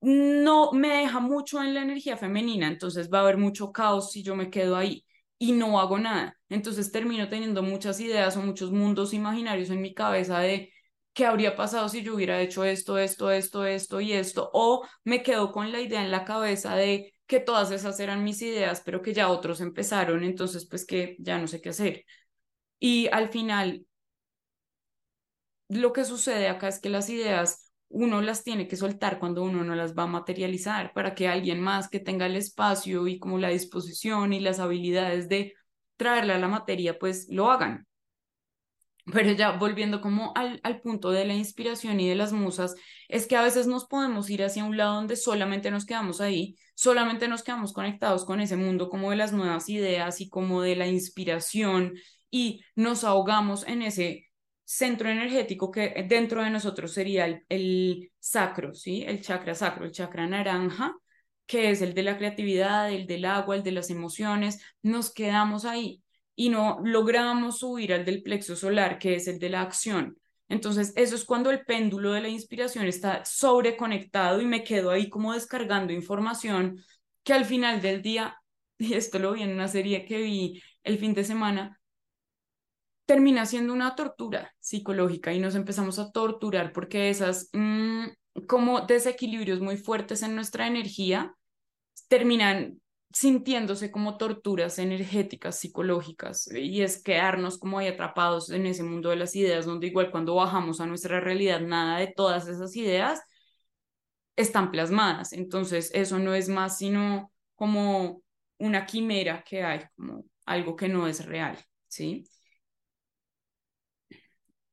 no 0.00 0.72
me 0.72 0.88
deja 0.88 1.20
mucho 1.20 1.62
en 1.62 1.74
la 1.74 1.82
energía 1.82 2.16
femenina, 2.16 2.66
entonces 2.66 3.08
va 3.12 3.18
a 3.18 3.22
haber 3.22 3.38
mucho 3.38 3.72
caos 3.72 4.10
si 4.10 4.22
yo 4.22 4.34
me 4.34 4.50
quedo 4.50 4.76
ahí 4.76 5.04
y 5.38 5.52
no 5.52 5.80
hago 5.80 5.98
nada. 5.98 6.36
Entonces 6.48 6.92
termino 6.92 7.28
teniendo 7.28 7.62
muchas 7.62 8.00
ideas 8.00 8.36
o 8.36 8.42
muchos 8.42 8.72
mundos 8.72 9.14
imaginarios 9.14 9.70
en 9.70 9.80
mi 9.80 9.94
cabeza 9.94 10.40
de 10.40 10.72
qué 11.12 11.26
habría 11.26 11.56
pasado 11.56 11.88
si 11.88 12.02
yo 12.02 12.14
hubiera 12.14 12.40
hecho 12.40 12.64
esto, 12.64 12.98
esto, 12.98 13.30
esto, 13.30 13.64
esto 13.66 14.00
y 14.00 14.12
esto, 14.12 14.50
o 14.52 14.86
me 15.04 15.22
quedo 15.22 15.52
con 15.52 15.72
la 15.72 15.80
idea 15.80 16.02
en 16.04 16.10
la 16.10 16.24
cabeza 16.24 16.74
de 16.76 17.11
que 17.32 17.40
todas 17.40 17.70
esas 17.70 17.98
eran 17.98 18.24
mis 18.24 18.42
ideas, 18.42 18.82
pero 18.84 19.00
que 19.00 19.14
ya 19.14 19.30
otros 19.30 19.62
empezaron, 19.62 20.22
entonces 20.22 20.66
pues 20.68 20.84
que 20.84 21.16
ya 21.18 21.38
no 21.38 21.46
sé 21.46 21.62
qué 21.62 21.70
hacer. 21.70 22.04
Y 22.80 23.08
al 23.12 23.30
final, 23.30 23.86
lo 25.68 25.92
que 25.94 26.04
sucede 26.04 26.48
acá 26.48 26.68
es 26.68 26.78
que 26.80 26.90
las 26.90 27.08
ideas 27.08 27.72
uno 27.88 28.20
las 28.20 28.44
tiene 28.44 28.68
que 28.68 28.76
soltar 28.76 29.18
cuando 29.18 29.42
uno 29.42 29.64
no 29.64 29.74
las 29.74 29.96
va 29.96 30.02
a 30.04 30.06
materializar 30.06 30.92
para 30.92 31.14
que 31.14 31.28
alguien 31.28 31.60
más 31.60 31.88
que 31.88 32.00
tenga 32.00 32.26
el 32.26 32.36
espacio 32.36 33.06
y 33.08 33.18
como 33.18 33.38
la 33.38 33.48
disposición 33.48 34.32
y 34.34 34.40
las 34.40 34.60
habilidades 34.60 35.28
de 35.30 35.54
traerla 35.96 36.36
a 36.36 36.38
la 36.38 36.48
materia, 36.48 36.98
pues 36.98 37.28
lo 37.30 37.50
hagan. 37.50 37.86
Pero 39.12 39.32
ya 39.32 39.52
volviendo 39.52 40.00
como 40.00 40.32
al, 40.36 40.60
al 40.62 40.80
punto 40.80 41.10
de 41.10 41.24
la 41.24 41.34
inspiración 41.34 41.98
y 41.98 42.08
de 42.08 42.14
las 42.14 42.32
musas, 42.32 42.74
es 43.08 43.26
que 43.26 43.36
a 43.36 43.42
veces 43.42 43.66
nos 43.66 43.86
podemos 43.86 44.30
ir 44.30 44.44
hacia 44.44 44.64
un 44.64 44.76
lado 44.76 44.94
donde 44.94 45.16
solamente 45.16 45.70
nos 45.70 45.86
quedamos 45.86 46.20
ahí, 46.20 46.56
solamente 46.74 47.26
nos 47.28 47.42
quedamos 47.42 47.72
conectados 47.72 48.24
con 48.24 48.40
ese 48.40 48.56
mundo 48.56 48.88
como 48.88 49.10
de 49.10 49.16
las 49.16 49.32
nuevas 49.32 49.68
ideas 49.68 50.20
y 50.20 50.28
como 50.28 50.62
de 50.62 50.76
la 50.76 50.86
inspiración 50.86 51.94
y 52.30 52.64
nos 52.76 53.04
ahogamos 53.04 53.66
en 53.66 53.82
ese 53.82 54.26
centro 54.64 55.10
energético 55.10 55.70
que 55.70 56.06
dentro 56.08 56.42
de 56.42 56.50
nosotros 56.50 56.92
sería 56.92 57.26
el, 57.26 57.44
el 57.48 58.12
sacro, 58.20 58.72
¿sí? 58.74 59.02
El 59.06 59.20
chakra 59.20 59.54
sacro, 59.54 59.84
el 59.84 59.92
chakra 59.92 60.26
naranja, 60.26 60.96
que 61.46 61.70
es 61.70 61.82
el 61.82 61.92
de 61.94 62.04
la 62.04 62.16
creatividad, 62.16 62.90
el 62.90 63.06
del 63.06 63.24
agua, 63.26 63.56
el 63.56 63.62
de 63.62 63.72
las 63.72 63.90
emociones, 63.90 64.62
nos 64.82 65.12
quedamos 65.12 65.64
ahí 65.64 66.02
y 66.34 66.48
no 66.48 66.80
logramos 66.82 67.58
subir 67.58 67.92
al 67.92 68.04
del 68.04 68.22
plexo 68.22 68.56
solar, 68.56 68.98
que 68.98 69.14
es 69.14 69.28
el 69.28 69.38
de 69.38 69.50
la 69.50 69.62
acción. 69.62 70.16
Entonces, 70.48 70.92
eso 70.96 71.16
es 71.16 71.24
cuando 71.24 71.50
el 71.50 71.64
péndulo 71.64 72.12
de 72.12 72.20
la 72.20 72.28
inspiración 72.28 72.86
está 72.86 73.24
sobreconectado 73.24 74.40
y 74.40 74.46
me 74.46 74.64
quedo 74.64 74.90
ahí 74.90 75.08
como 75.08 75.32
descargando 75.32 75.92
información 75.92 76.82
que 77.22 77.32
al 77.32 77.44
final 77.44 77.80
del 77.80 78.02
día, 78.02 78.36
y 78.78 78.94
esto 78.94 79.18
lo 79.18 79.32
vi 79.32 79.42
en 79.42 79.52
una 79.52 79.68
serie 79.68 80.04
que 80.04 80.18
vi 80.18 80.62
el 80.84 80.98
fin 80.98 81.14
de 81.14 81.24
semana, 81.24 81.80
termina 83.06 83.46
siendo 83.46 83.72
una 83.72 83.94
tortura 83.94 84.54
psicológica 84.60 85.32
y 85.32 85.38
nos 85.38 85.54
empezamos 85.54 85.98
a 85.98 86.10
torturar 86.12 86.72
porque 86.72 87.10
esas 87.10 87.50
mm, 87.52 88.06
como 88.46 88.82
desequilibrios 88.82 89.60
muy 89.60 89.76
fuertes 89.76 90.22
en 90.22 90.34
nuestra 90.34 90.66
energía 90.66 91.34
terminan 92.08 92.80
sintiéndose 93.12 93.90
como 93.90 94.16
torturas 94.16 94.78
energéticas, 94.78 95.58
psicológicas, 95.58 96.48
y 96.52 96.82
es 96.82 97.02
quedarnos 97.02 97.58
como 97.58 97.78
ahí 97.78 97.88
atrapados 97.88 98.50
en 98.50 98.66
ese 98.66 98.82
mundo 98.82 99.10
de 99.10 99.16
las 99.16 99.36
ideas, 99.36 99.66
donde 99.66 99.88
igual 99.88 100.10
cuando 100.10 100.34
bajamos 100.34 100.80
a 100.80 100.86
nuestra 100.86 101.20
realidad, 101.20 101.60
nada 101.60 101.98
de 101.98 102.08
todas 102.08 102.48
esas 102.48 102.74
ideas 102.76 103.20
están 104.36 104.70
plasmadas. 104.70 105.32
Entonces, 105.32 105.90
eso 105.94 106.18
no 106.18 106.34
es 106.34 106.48
más 106.48 106.78
sino 106.78 107.32
como 107.54 108.22
una 108.58 108.86
quimera 108.86 109.42
que 109.44 109.62
hay, 109.62 109.80
como 109.96 110.24
algo 110.46 110.76
que 110.76 110.88
no 110.88 111.06
es 111.06 111.24
real, 111.26 111.58
¿sí? 111.88 112.24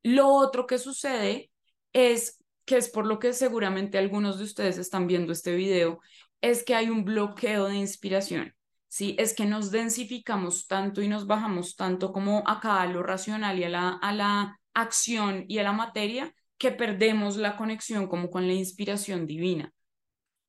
Lo 0.02 0.28
otro 0.28 0.66
que 0.66 0.78
sucede 0.78 1.50
es 1.92 2.38
que 2.64 2.76
es 2.76 2.88
por 2.88 3.06
lo 3.06 3.18
que 3.18 3.32
seguramente 3.32 3.98
algunos 3.98 4.38
de 4.38 4.44
ustedes 4.44 4.78
están 4.78 5.06
viendo 5.06 5.32
este 5.32 5.54
video, 5.54 6.00
es 6.40 6.64
que 6.64 6.74
hay 6.74 6.90
un 6.90 7.04
bloqueo 7.04 7.66
de 7.66 7.76
inspiración. 7.76 8.54
Sí, 8.88 9.14
es 9.18 9.34
que 9.34 9.44
nos 9.46 9.70
densificamos 9.70 10.66
tanto 10.66 11.00
y 11.02 11.08
nos 11.08 11.26
bajamos 11.26 11.76
tanto 11.76 12.12
como 12.12 12.42
acá 12.48 12.82
a 12.82 12.86
lo 12.86 13.02
racional 13.02 13.58
y 13.58 13.64
a 13.64 13.68
la, 13.68 13.88
a 13.90 14.12
la 14.12 14.60
acción 14.74 15.44
y 15.48 15.58
a 15.58 15.62
la 15.62 15.72
materia 15.72 16.34
que 16.58 16.72
perdemos 16.72 17.36
la 17.36 17.56
conexión 17.56 18.08
como 18.08 18.30
con 18.30 18.46
la 18.46 18.54
inspiración 18.54 19.26
divina. 19.26 19.72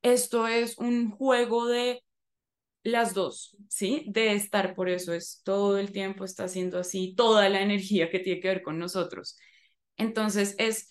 Esto 0.01 0.47
es 0.47 0.77
un 0.77 1.11
juego 1.11 1.67
de 1.67 2.03
las 2.83 3.13
dos, 3.13 3.55
¿sí? 3.69 4.05
De 4.07 4.33
estar, 4.33 4.75
por 4.75 4.89
eso 4.89 5.13
es 5.13 5.41
todo 5.43 5.77
el 5.77 5.91
tiempo 5.91 6.25
está 6.25 6.45
haciendo 6.45 6.79
así, 6.79 7.13
toda 7.15 7.47
la 7.49 7.61
energía 7.61 8.09
que 8.09 8.19
tiene 8.19 8.41
que 8.41 8.47
ver 8.47 8.63
con 8.63 8.79
nosotros. 8.79 9.37
Entonces 9.97 10.55
es 10.57 10.89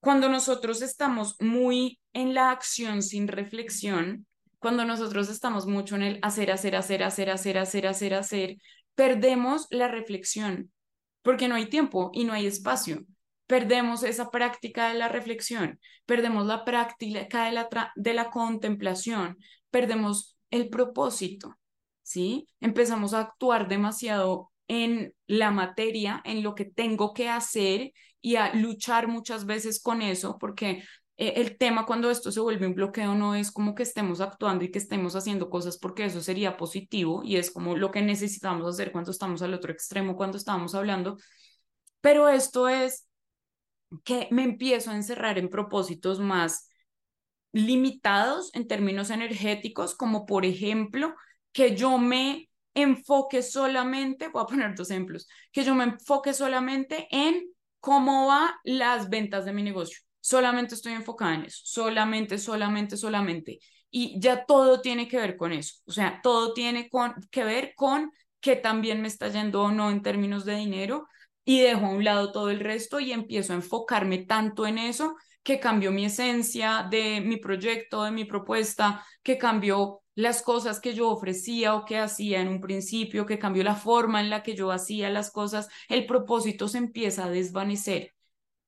cuando 0.00 0.28
nosotros 0.28 0.82
estamos 0.82 1.36
muy 1.40 2.00
en 2.12 2.34
la 2.34 2.50
acción 2.50 3.02
sin 3.02 3.28
reflexión, 3.28 4.26
cuando 4.60 4.84
nosotros 4.84 5.28
estamos 5.28 5.66
mucho 5.66 5.96
en 5.96 6.02
el 6.02 6.18
hacer, 6.22 6.52
hacer, 6.52 6.76
hacer, 6.76 7.02
hacer, 7.02 7.30
hacer, 7.30 7.58
hacer, 7.58 7.86
hacer, 7.86 8.14
hacer, 8.14 8.56
perdemos 8.94 9.66
la 9.70 9.88
reflexión, 9.88 10.70
porque 11.22 11.48
no 11.48 11.54
hay 11.54 11.66
tiempo 11.66 12.10
y 12.12 12.24
no 12.24 12.34
hay 12.34 12.46
espacio. 12.46 13.04
Perdemos 13.46 14.04
esa 14.04 14.30
práctica 14.30 14.90
de 14.90 14.98
la 14.98 15.08
reflexión, 15.08 15.80
perdemos 16.06 16.46
la 16.46 16.64
práctica 16.64 17.46
de 17.46 17.52
la, 17.52 17.68
de 17.96 18.14
la 18.14 18.30
contemplación, 18.30 19.38
perdemos 19.70 20.36
el 20.50 20.68
propósito, 20.68 21.58
¿sí? 22.02 22.46
Empezamos 22.60 23.14
a 23.14 23.20
actuar 23.20 23.66
demasiado 23.66 24.52
en 24.68 25.14
la 25.26 25.50
materia, 25.50 26.20
en 26.24 26.42
lo 26.42 26.54
que 26.54 26.66
tengo 26.66 27.12
que 27.14 27.28
hacer 27.28 27.92
y 28.20 28.36
a 28.36 28.54
luchar 28.54 29.08
muchas 29.08 29.46
veces 29.46 29.82
con 29.82 30.02
eso, 30.02 30.36
porque 30.38 30.84
eh, 31.20 31.34
el 31.36 31.58
tema 31.58 31.84
cuando 31.84 32.10
esto 32.10 32.32
se 32.32 32.40
vuelve 32.40 32.66
un 32.66 32.74
bloqueo 32.74 33.14
no 33.14 33.34
es 33.34 33.52
como 33.52 33.74
que 33.74 33.82
estemos 33.82 34.22
actuando 34.22 34.64
y 34.64 34.70
que 34.70 34.78
estemos 34.78 35.14
haciendo 35.14 35.50
cosas 35.50 35.76
porque 35.76 36.06
eso 36.06 36.22
sería 36.22 36.56
positivo 36.56 37.22
y 37.22 37.36
es 37.36 37.50
como 37.50 37.76
lo 37.76 37.90
que 37.90 38.00
necesitamos 38.00 38.66
hacer 38.66 38.90
cuando 38.90 39.10
estamos 39.10 39.42
al 39.42 39.52
otro 39.52 39.70
extremo, 39.70 40.16
cuando 40.16 40.38
estamos 40.38 40.74
hablando, 40.74 41.18
pero 42.00 42.30
esto 42.30 42.70
es 42.70 43.06
que 44.02 44.28
me 44.30 44.44
empiezo 44.44 44.92
a 44.92 44.96
encerrar 44.96 45.38
en 45.38 45.50
propósitos 45.50 46.20
más 46.20 46.70
limitados 47.52 48.50
en 48.54 48.66
términos 48.66 49.10
energéticos, 49.10 49.94
como 49.94 50.24
por 50.24 50.46
ejemplo 50.46 51.14
que 51.52 51.76
yo 51.76 51.98
me 51.98 52.48
enfoque 52.72 53.42
solamente, 53.42 54.28
voy 54.28 54.42
a 54.42 54.46
poner 54.46 54.74
dos 54.74 54.90
ejemplos, 54.90 55.28
que 55.52 55.64
yo 55.64 55.74
me 55.74 55.84
enfoque 55.84 56.32
solamente 56.32 57.08
en 57.10 57.52
cómo 57.78 58.28
van 58.28 58.52
las 58.64 59.10
ventas 59.10 59.44
de 59.44 59.52
mi 59.52 59.62
negocio. 59.62 60.00
Solamente 60.20 60.74
estoy 60.74 60.92
enfocada 60.92 61.34
en 61.34 61.44
eso, 61.46 61.60
solamente, 61.64 62.38
solamente, 62.38 62.96
solamente. 62.96 63.58
Y 63.90 64.20
ya 64.20 64.44
todo 64.44 64.80
tiene 64.80 65.08
que 65.08 65.16
ver 65.16 65.36
con 65.36 65.52
eso. 65.52 65.76
O 65.86 65.92
sea, 65.92 66.20
todo 66.22 66.52
tiene 66.52 66.88
que 67.30 67.44
ver 67.44 67.74
con 67.74 68.12
que 68.40 68.56
también 68.56 69.02
me 69.02 69.08
está 69.08 69.28
yendo 69.28 69.62
o 69.62 69.72
no 69.72 69.90
en 69.90 70.02
términos 70.02 70.44
de 70.44 70.56
dinero 70.56 71.06
y 71.44 71.60
dejo 71.60 71.86
a 71.86 71.90
un 71.90 72.04
lado 72.04 72.32
todo 72.32 72.50
el 72.50 72.60
resto 72.60 73.00
y 73.00 73.12
empiezo 73.12 73.52
a 73.52 73.56
enfocarme 73.56 74.18
tanto 74.18 74.66
en 74.66 74.78
eso 74.78 75.16
que 75.42 75.58
cambió 75.58 75.90
mi 75.90 76.04
esencia 76.04 76.86
de 76.90 77.20
mi 77.20 77.36
proyecto, 77.38 78.04
de 78.04 78.10
mi 78.10 78.24
propuesta, 78.24 79.04
que 79.22 79.38
cambió 79.38 80.02
las 80.14 80.42
cosas 80.42 80.80
que 80.80 80.94
yo 80.94 81.08
ofrecía 81.08 81.74
o 81.74 81.84
que 81.84 81.98
hacía 81.98 82.40
en 82.40 82.48
un 82.48 82.60
principio, 82.60 83.26
que 83.26 83.38
cambió 83.38 83.64
la 83.64 83.74
forma 83.74 84.20
en 84.20 84.30
la 84.30 84.42
que 84.42 84.54
yo 84.54 84.70
hacía 84.70 85.08
las 85.10 85.30
cosas, 85.30 85.68
el 85.88 86.06
propósito 86.06 86.68
se 86.68 86.78
empieza 86.78 87.24
a 87.24 87.30
desvanecer 87.30 88.14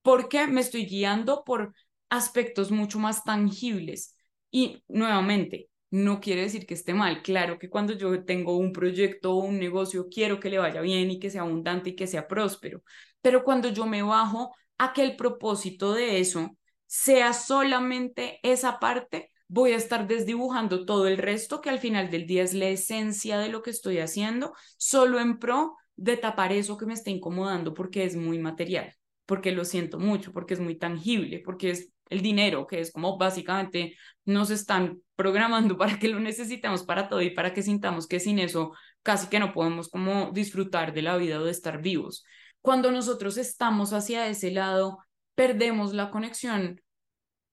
porque 0.03 0.47
me 0.47 0.61
estoy 0.61 0.87
guiando 0.87 1.45
por 1.45 1.75
aspectos 2.11 2.71
mucho 2.71 2.99
más 2.99 3.25
tangibles. 3.25 4.17
Y 4.51 4.83
nuevamente, 4.89 5.71
no 5.91 6.21
quiere 6.21 6.43
decir 6.43 6.67
que 6.67 6.75
esté 6.75 6.95
mal. 6.95 7.23
Claro 7.23 7.59
que 7.59 7.71
cuando 7.71 7.93
yo 7.95 8.25
tengo 8.25 8.57
un 8.57 8.73
proyecto 8.73 9.35
o 9.35 9.45
un 9.45 9.59
negocio, 9.59 10.09
quiero 10.11 10.41
que 10.41 10.51
le 10.51 10.59
vaya 10.59 10.81
bien 10.81 11.11
y 11.11 11.19
que 11.19 11.31
sea 11.31 11.43
abundante 11.43 11.91
y 11.91 11.97
que 11.97 12.07
sea 12.07 12.27
próspero. 12.29 12.83
Pero 13.21 13.45
cuando 13.45 13.69
yo 13.69 13.87
me 13.87 14.03
bajo 14.03 14.55
a 14.79 14.93
que 14.93 15.03
el 15.03 15.17
propósito 15.17 15.95
de 15.95 16.21
eso 16.21 16.57
sea 16.87 17.33
solamente 17.33 18.41
esa 18.43 18.79
parte, 18.79 19.31
voy 19.49 19.73
a 19.73 19.77
estar 19.77 20.07
desdibujando 20.07 20.87
todo 20.87 21.07
el 21.07 21.19
resto, 21.19 21.61
que 21.61 21.71
al 21.71 21.79
final 21.79 22.11
del 22.11 22.27
día 22.27 22.43
es 22.43 22.55
la 22.55 22.69
esencia 22.69 23.39
de 23.39 23.51
lo 23.51 23.63
que 23.63 23.71
estoy 23.71 23.99
haciendo, 23.99 24.55
solo 24.79 25.21
en 25.21 25.39
pro 25.39 25.77
de 25.97 26.17
tapar 26.17 26.53
eso 26.53 26.79
que 26.79 26.87
me 26.87 26.95
está 26.95 27.11
incomodando 27.11 27.75
porque 27.75 28.05
es 28.05 28.17
muy 28.17 28.39
material, 28.39 28.95
porque 29.33 29.51
lo 29.51 29.65
siento 29.65 29.99
mucho, 29.99 30.31
porque 30.31 30.53
es 30.53 30.61
muy 30.61 30.77
tangible, 30.77 31.41
porque 31.43 31.71
es 31.71 31.89
el 32.11 32.21
dinero, 32.21 32.67
que 32.67 32.81
es 32.81 32.93
como 32.93 33.17
básicamente 33.17 33.97
nos 34.27 34.51
están 34.51 35.01
programando 35.17 35.79
para 35.79 35.99
que 35.99 36.09
lo 36.09 36.21
necesitemos 36.21 36.85
para 36.85 37.09
todo 37.09 37.23
y 37.23 37.31
para 37.31 37.55
que 37.55 37.63
sintamos 37.63 38.07
que 38.07 38.21
sin 38.21 38.39
eso 38.39 38.73
casi 39.03 39.29
que 39.29 39.39
no 39.39 39.55
podemos 39.55 39.89
como 39.89 40.33
disfrutar 40.33 40.93
de 40.93 41.01
la 41.01 41.17
vida 41.17 41.41
o 41.41 41.45
de 41.45 41.51
estar 41.51 41.81
vivos. 41.81 42.27
Cuando 42.61 42.93
nosotros 42.93 43.39
estamos 43.39 43.95
hacia 43.95 44.29
ese 44.29 44.51
lado, 44.51 44.99
perdemos 45.35 45.95
la 45.95 46.11
conexión 46.11 46.83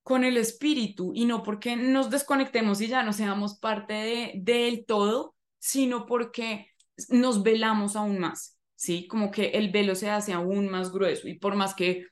con 0.02 0.22
el 0.22 0.36
espíritu 0.36 1.12
y 1.14 1.24
no 1.24 1.42
porque 1.42 1.76
nos 1.76 2.10
desconectemos 2.10 2.82
y 2.82 2.88
ya 2.88 3.02
no 3.02 3.14
seamos 3.14 3.58
parte 3.58 3.94
de, 3.94 4.32
del 4.36 4.84
todo, 4.84 5.34
sino 5.58 6.04
porque 6.04 6.66
nos 7.08 7.42
velamos 7.42 7.96
aún 7.96 8.18
más, 8.18 8.59
¿sí? 8.80 9.06
Como 9.08 9.30
que 9.30 9.50
el 9.50 9.70
velo 9.70 9.94
se 9.94 10.08
hace 10.08 10.32
aún 10.32 10.68
más 10.70 10.90
grueso 10.90 11.28
y 11.28 11.38
por 11.38 11.54
más 11.54 11.74
que, 11.74 12.06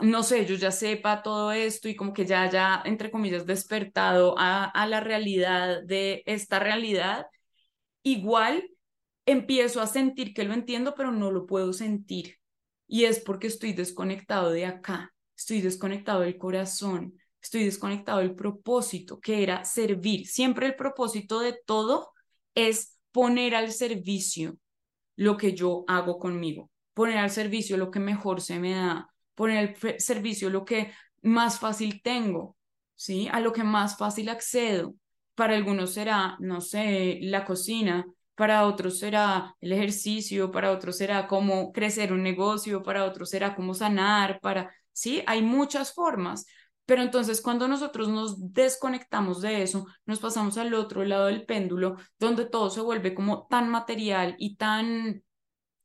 no 0.00 0.22
sé, 0.22 0.44
yo 0.44 0.54
ya 0.56 0.70
sepa 0.70 1.22
todo 1.22 1.50
esto 1.50 1.88
y 1.88 1.96
como 1.96 2.12
que 2.12 2.26
ya 2.26 2.42
haya, 2.42 2.82
entre 2.84 3.10
comillas, 3.10 3.46
despertado 3.46 4.34
a, 4.38 4.66
a 4.66 4.86
la 4.86 5.00
realidad 5.00 5.82
de 5.82 6.22
esta 6.26 6.58
realidad, 6.58 7.26
igual 8.02 8.68
empiezo 9.24 9.80
a 9.80 9.86
sentir 9.86 10.34
que 10.34 10.44
lo 10.44 10.52
entiendo, 10.52 10.94
pero 10.94 11.10
no 11.10 11.30
lo 11.30 11.46
puedo 11.46 11.72
sentir. 11.72 12.36
Y 12.86 13.04
es 13.04 13.20
porque 13.20 13.46
estoy 13.46 13.72
desconectado 13.72 14.50
de 14.50 14.66
acá, 14.66 15.14
estoy 15.34 15.62
desconectado 15.62 16.20
del 16.20 16.36
corazón, 16.36 17.14
estoy 17.40 17.64
desconectado 17.64 18.18
del 18.18 18.34
propósito, 18.34 19.20
que 19.20 19.42
era 19.42 19.64
servir. 19.64 20.26
Siempre 20.26 20.66
el 20.66 20.76
propósito 20.76 21.40
de 21.40 21.58
todo 21.64 22.12
es 22.54 22.98
poner 23.10 23.54
al 23.54 23.72
servicio 23.72 24.58
lo 25.20 25.36
que 25.36 25.52
yo 25.52 25.84
hago 25.86 26.18
conmigo, 26.18 26.70
poner 26.94 27.18
al 27.18 27.28
servicio 27.28 27.76
lo 27.76 27.90
que 27.90 28.00
mejor 28.00 28.40
se 28.40 28.58
me 28.58 28.72
da, 28.72 29.06
poner 29.34 29.58
al 29.58 30.00
servicio 30.00 30.48
lo 30.48 30.64
que 30.64 30.92
más 31.20 31.58
fácil 31.58 32.00
tengo, 32.02 32.56
¿sí? 32.94 33.28
A 33.30 33.40
lo 33.40 33.52
que 33.52 33.62
más 33.62 33.98
fácil 33.98 34.30
accedo. 34.30 34.94
Para 35.34 35.56
algunos 35.56 35.92
será, 35.92 36.38
no 36.40 36.62
sé, 36.62 37.18
la 37.20 37.44
cocina, 37.44 38.06
para 38.34 38.64
otros 38.64 38.98
será 38.98 39.54
el 39.60 39.74
ejercicio, 39.74 40.50
para 40.50 40.70
otros 40.72 40.96
será 40.96 41.26
cómo 41.26 41.70
crecer 41.70 42.14
un 42.14 42.22
negocio, 42.22 42.82
para 42.82 43.04
otros 43.04 43.28
será 43.28 43.54
cómo 43.54 43.74
sanar, 43.74 44.40
para, 44.40 44.74
sí, 44.90 45.22
hay 45.26 45.42
muchas 45.42 45.92
formas, 45.92 46.46
pero 46.90 47.02
entonces 47.02 47.40
cuando 47.40 47.68
nosotros 47.68 48.08
nos 48.08 48.52
desconectamos 48.52 49.40
de 49.40 49.62
eso, 49.62 49.86
nos 50.06 50.18
pasamos 50.18 50.58
al 50.58 50.74
otro 50.74 51.04
lado 51.04 51.26
del 51.26 51.46
péndulo, 51.46 51.94
donde 52.18 52.46
todo 52.46 52.68
se 52.68 52.80
vuelve 52.80 53.14
como 53.14 53.46
tan 53.46 53.68
material 53.68 54.34
y 54.40 54.56
tan 54.56 55.22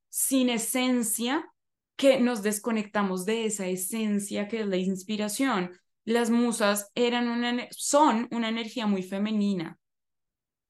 sin 0.09 0.49
esencia 0.49 1.47
que 1.95 2.19
nos 2.19 2.41
desconectamos 2.41 3.23
de 3.23 3.45
esa 3.45 3.67
esencia 3.67 4.47
que 4.47 4.61
es 4.61 4.65
la 4.65 4.77
inspiración. 4.77 5.79
Las 6.05 6.31
musas 6.31 6.89
eran 6.95 7.27
una, 7.27 7.67
son 7.69 8.27
una 8.31 8.49
energía 8.49 8.87
muy 8.87 9.03
femenina. 9.03 9.77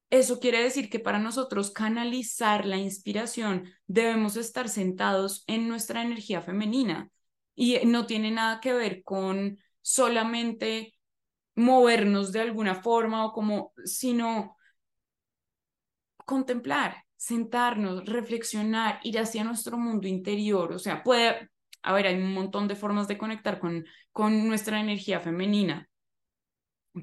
Eso 0.09 0.41
quiere 0.41 0.61
decir 0.61 0.89
que 0.89 0.99
para 0.99 1.17
nosotros 1.17 1.71
canalizar 1.71 2.65
la 2.65 2.75
inspiración 2.75 3.71
debemos 3.87 4.35
estar 4.35 4.67
sentados 4.67 5.45
en 5.47 5.69
nuestra 5.69 6.01
energía 6.01 6.41
femenina 6.41 7.09
y 7.55 7.79
no 7.85 8.05
tiene 8.05 8.31
nada 8.31 8.59
que 8.59 8.73
ver 8.73 9.01
con 9.01 9.59
solamente 9.85 10.95
movernos 11.55 12.31
de 12.31 12.41
alguna 12.41 12.73
forma 12.75 13.23
o 13.25 13.31
como, 13.31 13.71
sino 13.85 14.57
contemplar, 16.25 17.05
sentarnos, 17.15 18.05
reflexionar, 18.05 18.99
ir 19.03 19.19
hacia 19.19 19.43
nuestro 19.43 19.77
mundo 19.77 20.07
interior. 20.07 20.73
O 20.73 20.79
sea, 20.79 21.03
puede, 21.03 21.49
a 21.83 21.93
ver, 21.93 22.07
hay 22.07 22.15
un 22.15 22.33
montón 22.33 22.67
de 22.67 22.75
formas 22.75 23.07
de 23.07 23.17
conectar 23.19 23.59
con, 23.59 23.85
con 24.11 24.47
nuestra 24.47 24.79
energía 24.79 25.19
femenina, 25.19 25.87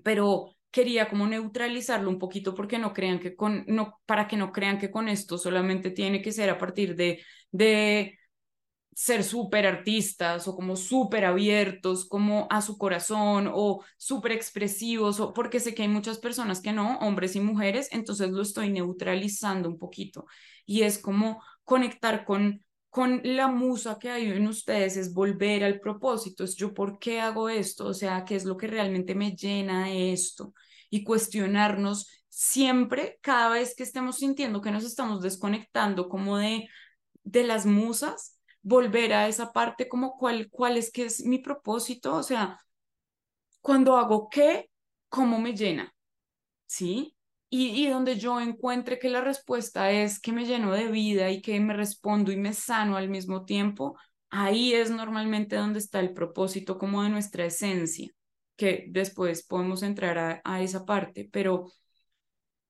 pero 0.03 0.57
quería 0.71 1.09
como 1.09 1.27
neutralizarlo 1.27 2.09
un 2.11 2.19
poquito 2.19 2.55
porque 2.55 2.79
no 2.79 2.93
crean 2.93 3.21
que 3.21 3.37
con, 3.37 3.65
no, 3.69 4.01
para 4.07 4.27
que 4.27 4.37
no 4.37 4.51
crean 4.53 4.79
que 4.79 4.91
con 4.91 5.09
esto 5.09 5.39
solamente 5.39 5.91
tiene 5.91 6.21
que 6.23 6.33
ser 6.33 6.51
a 6.51 6.59
partir 6.59 6.97
de, 6.97 7.23
de 7.53 8.19
ser 8.95 9.25
súper 9.25 9.67
artistas 9.67 10.47
o 10.49 10.55
como 10.55 10.77
súper 10.77 11.25
abiertos 11.25 12.07
como 12.07 12.47
a 12.51 12.61
su 12.61 12.77
corazón 12.77 13.51
o 13.53 13.83
súper 13.97 14.33
expresivos 14.33 15.19
o 15.21 15.33
porque 15.33 15.61
sé 15.61 15.75
que 15.75 15.83
hay 15.83 15.89
muchas 15.89 16.19
personas 16.19 16.61
que 16.61 16.73
no, 16.73 16.99
hombres 16.99 17.35
y 17.37 17.41
mujeres, 17.41 17.89
entonces 17.93 18.31
lo 18.31 18.43
estoy 18.43 18.71
neutralizando 18.71 19.69
un 19.69 19.79
poquito. 19.79 20.27
Y 20.67 20.83
es 20.83 20.99
como 20.99 21.43
conectar 21.65 22.25
con 22.25 22.65
con 22.91 23.23
la 23.25 23.49
musa 23.49 23.99
que 23.99 24.11
hay 24.11 24.27
en 24.31 24.47
ustedes 24.47 24.99
es 24.99 25.15
volver 25.15 25.65
al 25.65 25.81
propósito, 25.81 26.45
es 26.45 26.57
yo 26.57 26.75
por 26.75 26.99
qué 26.99 27.21
hago 27.23 27.49
esto, 27.49 27.87
o 27.87 27.95
sea, 27.95 28.23
qué 28.27 28.37
es 28.37 28.45
lo 28.45 28.59
que 28.59 28.67
realmente 28.67 29.15
me 29.15 29.35
llena 29.35 29.87
de 29.87 30.13
esto. 30.13 30.53
Y 30.91 31.03
cuestionarnos 31.03 32.07
siempre 32.29 33.19
cada 33.23 33.49
vez 33.49 33.75
que 33.75 33.83
estemos 33.83 34.17
sintiendo 34.17 34.61
que 34.61 34.71
nos 34.71 34.85
estamos 34.85 35.23
desconectando 35.23 36.09
como 36.11 36.37
de 36.37 36.69
de 37.25 37.45
las 37.45 37.67
musas, 37.67 38.32
volver 38.63 39.13
a 39.13 39.29
esa 39.29 39.53
parte 39.53 39.89
como 39.89 40.17
cuál, 40.17 40.49
cuál 40.51 40.77
es 40.77 40.91
que 40.93 41.05
es 41.07 41.25
mi 41.25 41.39
propósito, 41.39 42.15
o 42.17 42.23
sea, 42.23 42.59
cuando 43.61 43.97
hago 43.97 44.29
qué, 44.31 44.71
cómo 45.09 45.39
me 45.39 45.55
llena, 45.55 45.95
¿sí? 46.67 47.17
Y, 47.51 47.85
y 47.87 47.89
donde 47.89 48.19
yo 48.19 48.41
encuentre 48.41 48.99
que 48.99 49.11
la 49.11 49.23
respuesta 49.23 49.91
es 49.93 50.21
que 50.21 50.33
me 50.33 50.47
lleno 50.47 50.73
de 50.73 50.89
vida 50.89 51.31
y 51.31 51.43
que 51.43 51.61
me 51.61 51.75
respondo 51.75 52.33
y 52.33 52.37
me 52.37 52.55
sano 52.55 52.97
al 52.97 53.09
mismo 53.11 53.45
tiempo, 53.45 53.97
ahí 54.31 54.75
es 54.75 54.91
normalmente 54.91 55.57
donde 55.57 55.79
está 55.81 56.01
el 56.01 56.15
propósito 56.15 56.79
como 56.79 57.03
de 57.03 57.11
nuestra 57.11 57.47
esencia, 57.47 58.11
que 58.57 58.87
después 58.91 59.45
podemos 59.47 59.83
entrar 59.83 60.19
a, 60.19 60.43
a 60.45 60.63
esa 60.63 60.85
parte, 60.87 61.29
pero 61.33 61.67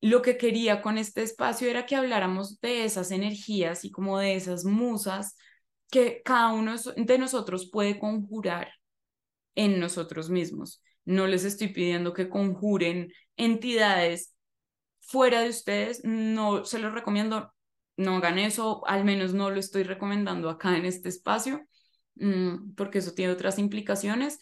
lo 0.01 0.23
que 0.23 0.37
quería 0.37 0.83
con 0.83 0.99
este 0.99 1.23
espacio 1.23 1.69
era 1.69 1.87
que 1.87 1.97
habláramos 1.97 2.61
de 2.61 2.85
esas 2.85 3.11
energías 3.11 3.85
y 3.85 3.91
como 3.91 4.19
de 4.19 4.35
esas 4.35 4.65
musas 4.65 5.37
que 5.93 6.23
cada 6.25 6.55
uno 6.55 6.75
de 6.97 7.19
nosotros 7.19 7.69
puede 7.71 7.99
conjurar 7.99 8.73
en 9.55 9.79
nosotros 9.79 10.31
mismos. 10.31 10.83
No 11.05 11.27
les 11.27 11.45
estoy 11.45 11.69
pidiendo 11.69 12.15
que 12.15 12.31
conjuren 12.31 13.13
entidades 13.37 14.35
fuera 15.01 15.43
de 15.43 15.51
ustedes, 15.51 16.01
no 16.03 16.65
se 16.65 16.79
los 16.79 16.95
recomiendo, 16.95 17.53
no 17.99 18.17
hagan 18.17 18.39
eso, 18.39 18.87
al 18.87 19.05
menos 19.05 19.35
no 19.35 19.51
lo 19.51 19.61
estoy 19.61 19.83
recomendando 19.83 20.49
acá 20.49 20.79
en 20.79 20.87
este 20.87 21.11
espacio, 21.11 21.61
mm, 22.15 22.73
porque 22.75 23.01
eso 23.01 23.13
tiene 23.13 23.35
otras 23.35 23.59
implicaciones. 23.59 24.39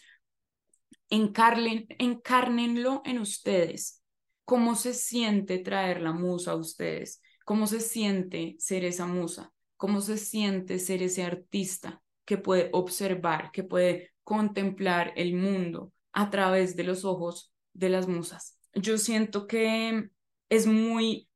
Encarlen, 1.09 1.85
encárnenlo 1.99 3.01
en 3.03 3.19
ustedes. 3.19 4.01
¿Cómo 4.45 4.75
se 4.75 4.93
siente 4.93 5.59
traer 5.59 6.01
la 6.01 6.13
musa 6.13 6.51
a 6.51 6.55
ustedes? 6.55 7.21
¿Cómo 7.43 7.67
se 7.67 7.81
siente 7.81 8.55
ser 8.57 8.85
esa 8.85 9.05
musa? 9.05 9.51
Cómo 9.81 9.99
se 9.99 10.19
siente 10.19 10.77
ser 10.77 11.01
ese 11.01 11.23
artista 11.23 12.03
que 12.23 12.37
puede 12.37 12.69
observar, 12.71 13.49
que 13.51 13.63
puede 13.63 14.13
contemplar 14.23 15.11
el 15.15 15.33
mundo 15.33 15.91
a 16.13 16.29
través 16.29 16.75
de 16.75 16.83
los 16.83 17.03
ojos 17.03 17.51
de 17.73 17.89
las 17.89 18.07
musas. 18.07 18.59
Yo 18.75 18.99
siento 18.99 19.47
que 19.47 20.11
es 20.49 20.67
muy 20.67 21.27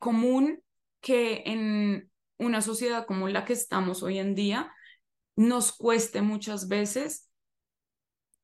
común 0.00 0.64
que 1.00 1.44
en 1.46 2.10
una 2.38 2.60
sociedad 2.60 3.06
como 3.06 3.28
la 3.28 3.44
que 3.44 3.52
estamos 3.52 4.02
hoy 4.02 4.18
en 4.18 4.34
día 4.34 4.74
nos 5.36 5.70
cueste 5.70 6.22
muchas 6.22 6.66
veces 6.66 7.30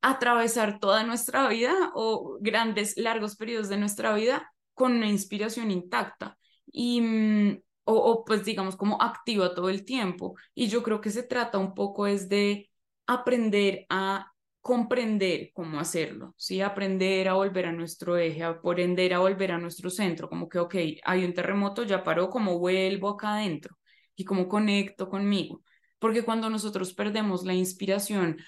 atravesar 0.03 0.79
toda 0.79 1.03
nuestra 1.03 1.49
vida 1.49 1.75
o 1.97 2.39
grandes, 2.41 2.97
largos 2.97 3.35
periodos 3.35 3.69
de 3.69 3.79
nuestra 3.79 4.15
vida 4.15 4.53
con 4.73 4.93
una 4.93 5.09
inspiración 5.09 5.73
intacta 5.73 6.39
y, 6.71 7.01
mm, 7.01 7.65
o, 7.87 8.25
pues 8.25 8.44
digamos 8.44 8.77
como 8.77 9.01
activa 9.01 9.55
todo 9.55 9.68
el 9.70 9.85
tiempo. 9.85 10.37
Y 10.55 10.68
yo 10.68 10.83
creo 10.83 11.01
que 11.01 11.11
se 11.11 11.22
trata 11.22 11.59
un 11.59 11.75
poco 11.75 12.07
es 12.07 12.29
de 12.29 12.70
aprender 13.07 13.87
a 13.88 14.33
comprender 14.61 15.51
cómo 15.55 15.79
hacerlo, 15.79 16.35
¿sí? 16.37 16.61
Aprender 16.61 17.29
a 17.29 17.35
volver 17.35 17.66
a 17.66 17.72
nuestro 17.72 18.16
eje, 18.16 18.42
aprender 18.42 19.14
a 19.14 19.20
volver 19.20 19.53
a 19.53 19.59
nuestro 19.59 19.90
centro, 19.90 20.29
como 20.29 20.49
que, 20.49 20.59
ok, 20.59 20.75
hay 21.05 21.25
un 21.25 21.33
terremoto, 21.35 21.85
ya 21.85 22.03
paró, 22.03 22.29
como 22.31 22.59
vuelvo 22.59 23.11
acá 23.11 23.37
adentro 23.37 23.77
y 24.16 24.25
cómo 24.25 24.49
conecto 24.49 25.09
conmigo. 25.09 25.62
Porque 26.01 26.25
cuando 26.25 26.51
nosotros 26.51 26.94
perdemos 26.94 27.44
la 27.44 27.55
inspiración, 27.55 28.38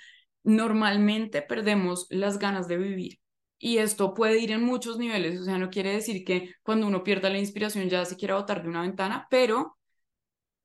normalmente 0.42 1.42
perdemos 1.42 2.06
las 2.10 2.38
ganas 2.38 2.66
de 2.68 2.78
vivir. 2.78 3.18
Y 3.58 3.78
esto 3.78 4.14
puede 4.14 4.38
ir 4.38 4.52
en 4.52 4.62
muchos 4.64 4.98
niveles, 4.98 5.40
o 5.40 5.44
sea, 5.44 5.58
no 5.58 5.70
quiere 5.70 5.92
decir 5.92 6.24
que 6.24 6.54
cuando 6.62 6.86
uno 6.86 7.02
pierda 7.02 7.28
la 7.30 7.38
inspiración 7.38 7.88
ya 7.88 8.04
se 8.04 8.16
quiera 8.16 8.36
botar 8.36 8.62
de 8.62 8.68
una 8.68 8.82
ventana, 8.82 9.26
pero, 9.30 9.78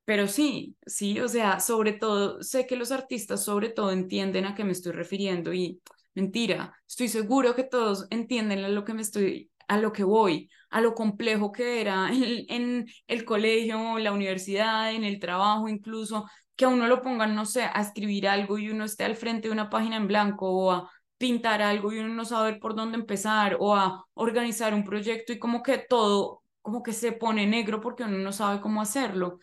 pero 0.05 0.27
sí, 0.27 0.77
sí, 0.85 1.19
o 1.19 1.27
sea, 1.29 1.59
sobre 1.59 1.93
todo, 1.93 2.43
sé 2.43 2.67
que 2.67 2.75
los 2.75 2.91
artistas 2.91 3.43
sobre 3.43 3.69
todo 3.69 3.91
entienden 3.91 4.45
a 4.45 4.55
qué 4.55 4.63
me 4.63 4.73
estoy 4.73 4.91
refiriendo 4.91 5.53
y 5.53 5.81
mentira, 6.13 6.75
estoy 6.87 7.07
seguro 7.07 7.55
que 7.55 7.63
todos 7.63 8.07
entienden 8.09 8.63
a 8.65 8.69
lo 8.69 8.83
que 8.83 8.93
me 8.93 9.01
estoy, 9.01 9.51
a 9.67 9.77
lo 9.79 9.93
que 9.93 10.03
voy, 10.03 10.49
a 10.69 10.81
lo 10.81 10.93
complejo 10.93 11.51
que 11.51 11.81
era 11.81 12.09
en, 12.13 12.45
en 12.49 12.87
el 13.07 13.25
colegio, 13.25 13.97
la 13.99 14.11
universidad, 14.11 14.93
en 14.93 15.03
el 15.03 15.19
trabajo 15.19 15.69
incluso, 15.69 16.25
que 16.55 16.65
a 16.65 16.69
uno 16.69 16.87
lo 16.87 17.01
pongan, 17.01 17.33
no 17.35 17.45
sé, 17.45 17.63
a 17.63 17.81
escribir 17.81 18.27
algo 18.27 18.57
y 18.57 18.69
uno 18.69 18.85
esté 18.85 19.05
al 19.05 19.15
frente 19.15 19.47
de 19.47 19.53
una 19.53 19.69
página 19.69 19.97
en 19.97 20.07
blanco 20.07 20.51
o 20.51 20.71
a 20.71 20.91
pintar 21.23 21.61
algo 21.61 21.93
y 21.93 21.99
uno 21.99 22.13
no 22.13 22.25
sabe 22.25 22.55
por 22.55 22.75
dónde 22.75 22.97
empezar 22.97 23.55
o 23.61 23.73
a 23.77 24.05
organizar 24.13 24.73
un 24.73 24.83
proyecto 24.83 25.31
y 25.31 25.39
como 25.39 25.63
que 25.63 25.77
todo, 25.77 26.43
como 26.61 26.83
que 26.83 26.91
se 26.91 27.13
pone 27.13 27.47
negro 27.47 27.79
porque 27.79 28.03
uno 28.03 28.17
no 28.17 28.33
sabe 28.33 28.59
cómo 28.59 28.81
hacerlo. 28.81 29.39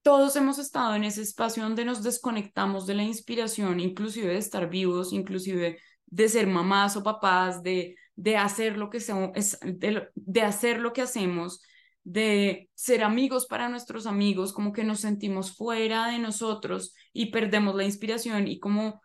Todos 0.00 0.34
hemos 0.36 0.58
estado 0.58 0.94
en 0.94 1.04
ese 1.04 1.20
espacio 1.20 1.62
donde 1.62 1.84
nos 1.84 2.02
desconectamos 2.02 2.86
de 2.86 2.94
la 2.94 3.02
inspiración, 3.02 3.80
inclusive 3.80 4.28
de 4.28 4.38
estar 4.38 4.70
vivos, 4.70 5.12
inclusive 5.12 5.78
de 6.06 6.28
ser 6.30 6.46
mamás 6.46 6.96
o 6.96 7.02
papás, 7.02 7.62
de, 7.62 7.94
de 8.16 8.38
hacer 8.38 8.78
lo 8.78 8.88
que 8.88 8.96
es, 8.96 9.58
de, 9.60 10.08
de 10.14 10.40
hacer 10.40 10.80
lo 10.80 10.94
que 10.94 11.02
hacemos 11.02 11.60
de 12.02 12.70
ser 12.72 13.02
amigos 13.04 13.44
para 13.44 13.68
nuestros 13.68 14.06
amigos, 14.06 14.54
como 14.54 14.72
que 14.72 14.84
nos 14.84 15.00
sentimos 15.00 15.54
fuera 15.54 16.06
de 16.08 16.18
nosotros 16.18 16.94
y 17.12 17.26
perdemos 17.26 17.74
la 17.74 17.84
inspiración 17.84 18.48
y 18.48 18.58
como 18.58 19.02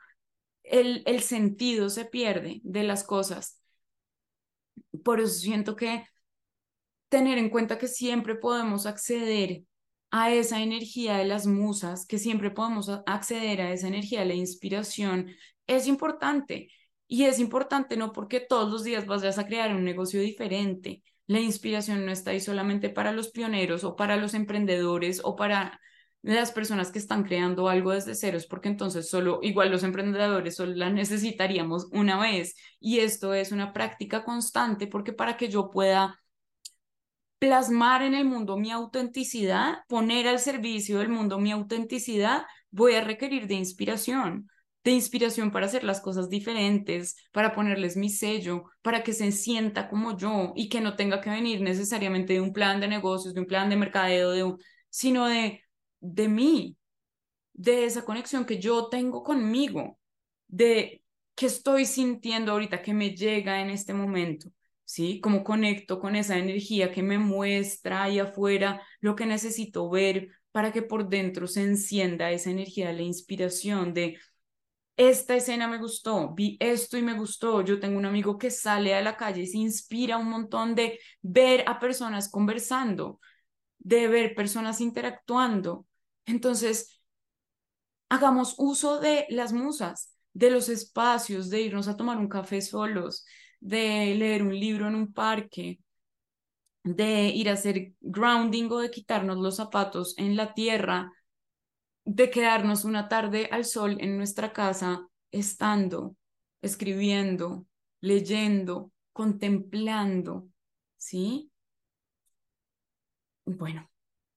el, 0.64 1.04
el 1.06 1.22
sentido 1.22 1.90
se 1.90 2.06
pierde 2.06 2.62
de 2.64 2.84
las 2.84 3.04
cosas. 3.04 3.60
Por 5.04 5.20
eso 5.20 5.34
siento 5.34 5.76
que 5.76 6.06
tener 7.10 7.38
en 7.38 7.50
cuenta 7.50 7.78
que 7.78 7.88
siempre 7.88 8.36
podemos 8.36 8.86
acceder 8.86 9.64
a 10.12 10.32
esa 10.32 10.62
energía 10.62 11.18
de 11.18 11.26
las 11.26 11.48
musas, 11.48 12.06
que 12.06 12.20
siempre 12.20 12.52
podemos 12.52 12.90
acceder 13.06 13.62
a 13.62 13.72
esa 13.72 13.88
energía 13.88 14.22
de 14.22 14.28
la 14.28 14.34
inspiración, 14.36 15.32
es 15.68 15.88
importante. 15.88 16.70
Y 17.08 17.26
es 17.26 17.40
importante 17.40 17.98
no 17.98 18.12
porque 18.14 18.40
todos 18.40 18.72
los 18.72 18.84
días 18.84 19.06
vas 19.06 19.38
a 19.38 19.46
crear 19.46 19.76
un 19.76 19.84
negocio 19.84 20.22
diferente, 20.22 21.04
la 21.28 21.40
inspiración 21.40 22.06
no 22.06 22.12
está 22.12 22.32
ahí 22.32 22.40
solamente 22.40 22.90
para 22.90 23.12
los 23.12 23.30
pioneros 23.30 23.84
o 23.84 23.96
para 23.96 24.18
los 24.18 24.34
emprendedores 24.34 25.22
o 25.24 25.36
para 25.36 25.80
las 26.24 26.52
personas 26.52 26.90
que 26.92 27.00
están 27.00 27.24
creando 27.24 27.70
algo 27.70 27.92
desde 27.92 28.16
ceros, 28.16 28.48
porque 28.48 28.70
entonces 28.70 29.10
solo, 29.10 29.40
igual 29.44 29.70
los 29.72 29.84
emprendedores 29.84 30.56
solo 30.56 30.74
la 30.74 30.90
necesitaríamos 30.90 31.88
una 31.92 32.20
vez. 32.20 32.56
Y 32.80 33.00
esto 33.00 33.34
es 33.34 33.52
una 33.52 33.74
práctica 33.74 34.24
constante 34.24 34.88
porque 34.88 35.14
para 35.14 35.38
que 35.38 35.50
yo 35.50 35.70
pueda 35.70 36.20
plasmar 37.40 38.02
en 38.02 38.14
el 38.16 38.26
mundo 38.26 38.58
mi 38.58 38.72
autenticidad, 38.72 39.80
poner 39.88 40.28
al 40.28 40.40
servicio 40.40 41.00
del 41.00 41.10
mundo 41.10 41.40
mi 41.40 41.52
autenticidad, 41.52 42.46
voy 42.72 42.96
a 42.96 43.04
requerir 43.04 43.48
de 43.48 43.56
inspiración 43.56 44.48
de 44.84 44.92
inspiración 44.92 45.52
para 45.52 45.66
hacer 45.66 45.84
las 45.84 46.02
cosas 46.02 46.30
diferentes, 46.30 47.16
para 47.32 47.54
ponerles 47.54 47.96
mi 47.96 48.10
sello, 48.10 48.66
para 48.82 49.04
que 49.04 49.14
se 49.14 49.32
sienta 49.32 49.88
como 49.88 50.18
yo 50.18 50.52
y 50.56 50.70
que 50.70 50.82
no 50.82 50.96
tenga 50.96 51.22
que 51.22 51.30
venir 51.30 51.62
necesariamente 51.62 52.34
de 52.34 52.42
un 52.42 52.52
plan 52.54 52.82
de 52.82 52.88
negocios, 52.88 53.34
de 53.34 53.40
un 53.40 53.48
plan 53.48 53.70
de 53.70 53.78
mercadeo, 53.78 54.32
de 54.32 54.44
un, 54.44 54.58
sino 54.90 55.28
de, 55.28 55.63
de 56.04 56.28
mí, 56.28 56.78
de 57.54 57.86
esa 57.86 58.06
conexión 58.06 58.46
que 58.46 58.60
yo 58.60 58.90
tengo 58.90 59.24
conmigo, 59.24 60.00
de 60.48 61.04
que 61.36 61.48
estoy 61.48 61.86
sintiendo 61.86 62.52
ahorita, 62.52 62.82
que 62.82 62.94
me 62.94 63.16
llega 63.16 63.62
en 63.62 63.70
este 63.70 63.94
momento. 63.94 64.50
¿Sí? 64.86 65.22
Cómo 65.22 65.44
conecto 65.44 66.00
con 66.00 66.16
esa 66.16 66.38
energía 66.38 66.92
que 66.92 67.02
me 67.02 67.18
muestra 67.18 68.04
ahí 68.04 68.20
afuera 68.20 68.82
lo 69.00 69.16
que 69.16 69.26
necesito 69.26 69.90
ver 69.90 70.30
para 70.52 70.72
que 70.74 70.82
por 70.84 71.08
dentro 71.10 71.48
se 71.48 71.64
encienda 71.64 72.32
esa 72.32 72.52
energía 72.52 72.88
de 72.88 72.94
la 72.94 73.02
inspiración, 73.02 73.94
de 73.94 74.20
esta 74.96 75.36
escena 75.36 75.68
me 75.68 75.80
gustó, 75.80 76.34
vi 76.34 76.58
esto 76.60 76.98
y 76.98 77.02
me 77.02 77.14
gustó. 77.14 77.62
Yo 77.62 77.80
tengo 77.80 77.98
un 77.98 78.06
amigo 78.06 78.38
que 78.38 78.52
sale 78.52 78.94
a 78.94 79.02
la 79.02 79.18
calle 79.18 79.42
y 79.42 79.48
se 79.48 79.58
inspira 79.58 80.18
un 80.18 80.30
montón 80.30 80.76
de 80.76 81.00
ver 81.22 81.64
a 81.68 81.80
personas 81.80 82.30
conversando, 82.30 83.20
de 83.80 84.08
ver 84.08 84.36
personas 84.36 84.82
interactuando. 84.82 85.88
Entonces, 86.26 87.02
hagamos 88.10 88.56
uso 88.58 89.00
de 89.00 89.26
las 89.30 89.54
musas, 89.54 90.16
de 90.34 90.50
los 90.52 90.70
espacios, 90.70 91.50
de 91.50 91.62
irnos 91.62 91.88
a 91.88 91.98
tomar 91.98 92.18
un 92.18 92.30
café 92.30 92.62
solos, 92.62 93.26
de 93.60 94.16
leer 94.16 94.44
un 94.44 94.58
libro 94.58 94.88
en 94.88 94.96
un 94.96 95.14
parque, 95.14 95.80
de 96.84 97.30
ir 97.30 97.50
a 97.50 97.54
hacer 97.54 97.94
grounding 98.02 98.70
o 98.72 98.80
de 98.80 98.92
quitarnos 98.92 99.38
los 99.38 99.56
zapatos 99.56 100.16
en 100.18 100.36
la 100.36 100.54
tierra 100.54 101.12
de 102.06 102.30
quedarnos 102.30 102.86
una 102.86 103.08
tarde 103.08 103.48
al 103.52 103.66
sol 103.66 103.98
en 104.00 104.18
nuestra 104.18 104.52
casa, 104.54 105.08
estando, 105.32 106.16
escribiendo, 106.62 107.66
leyendo, 108.02 108.92
contemplando, 109.14 110.50
¿sí? 110.98 111.52
Bueno, 113.46 113.90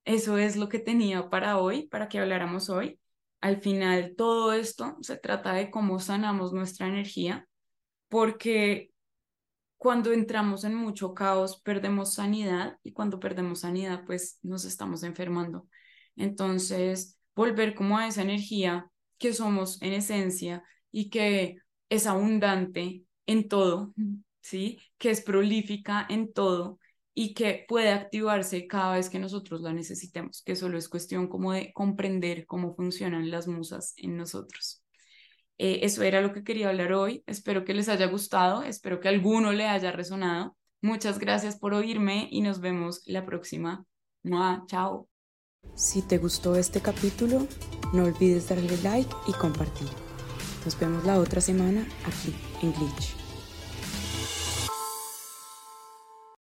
eso 0.07 0.39
es 0.39 0.57
lo 0.57 0.69
que 0.69 0.79
tenía 0.79 1.29
para 1.29 1.59
hoy, 1.59 1.89
para 1.89 2.09
que 2.09 2.21
habláramos 2.21 2.71
hoy. 2.71 3.01
Al 3.41 3.61
final, 3.61 4.15
todo 4.17 4.53
esto 4.53 4.97
se 5.03 5.17
trata 5.19 5.53
de 5.53 5.71
cómo 5.71 5.99
sanamos 5.99 6.53
nuestra 6.53 6.87
energía, 6.87 7.47
porque 8.09 8.93
cuando 9.77 10.13
entramos 10.13 10.65
en 10.65 10.75
mucho 10.77 11.13
caos, 11.13 11.61
perdemos 11.61 12.15
sanidad 12.15 12.79
y 12.85 12.93
cuando 12.93 13.19
perdemos 13.19 13.61
sanidad, 13.61 14.05
pues 14.07 14.39
nos 14.43 14.65
estamos 14.65 15.03
enfermando. 15.03 15.69
Entonces, 16.15 17.19
volver 17.35 17.75
como 17.75 17.99
a 17.99 18.07
esa 18.07 18.23
energía 18.23 18.89
que 19.19 19.35
somos 19.35 19.83
en 19.83 19.93
esencia 19.93 20.63
y 20.93 21.11
que 21.11 21.57
es 21.89 22.07
abundante 22.07 23.05
en 23.27 23.49
todo, 23.49 23.93
¿sí? 24.41 24.79
Que 24.99 25.11
es 25.11 25.21
prolífica 25.21 26.07
en 26.09 26.33
todo 26.33 26.79
y 27.19 27.33
que 27.33 27.65
puede 27.67 27.93
activarse 27.93 28.67
cada 28.67 28.97
vez 28.97 29.09
que 29.09 29.19
nosotros 29.19 29.63
la 29.63 29.73
necesitemos, 29.73 30.43
que 30.45 30.55
solo 30.55 30.77
es 30.77 30.87
cuestión 30.87 31.29
como 31.29 31.55
de 31.55 31.73
comprender 31.73 32.45
cómo 32.45 32.75
funcionan 32.77 33.31
las 33.31 33.49
musas 33.49 33.95
en 33.97 34.19
nosotros. 34.19 34.83
Eh, 35.57 35.81
eso 35.83 36.03
era 36.03 36.21
lo 36.21 36.35
que 36.35 36.45
quería 36.45 36.69
hablar 36.69 36.93
hoy. 36.93 37.25
Espero 37.27 37.65
que 37.65 37.73
les 37.73 37.89
haya 37.89 38.05
gustado, 38.05 38.63
espero 38.65 39.01
que 39.01 39.09
alguno 39.09 39.53
le 39.53 39.67
haya 39.67 39.93
resonado. 39.93 40.59
Muchas 40.83 41.19
gracias 41.19 41.59
por 41.59 41.73
oírme 41.73 42.29
y 42.31 42.43
nos 42.43 42.61
vemos 42.61 43.01
la 43.07 43.25
próxima. 43.25 43.87
Chao. 44.67 45.09
Si 45.75 46.03
te 46.03 46.19
gustó 46.19 46.55
este 46.55 46.83
capítulo, 46.83 47.47
no 47.95 48.05
olvides 48.05 48.51
darle 48.51 48.77
like 48.83 49.15
y 49.27 49.33
compartir. 49.33 49.89
Nos 50.67 50.79
vemos 50.79 51.03
la 51.07 51.19
otra 51.19 51.41
semana 51.41 51.89
aquí 52.05 52.35
en 52.61 52.75
Glitch. 52.75 53.26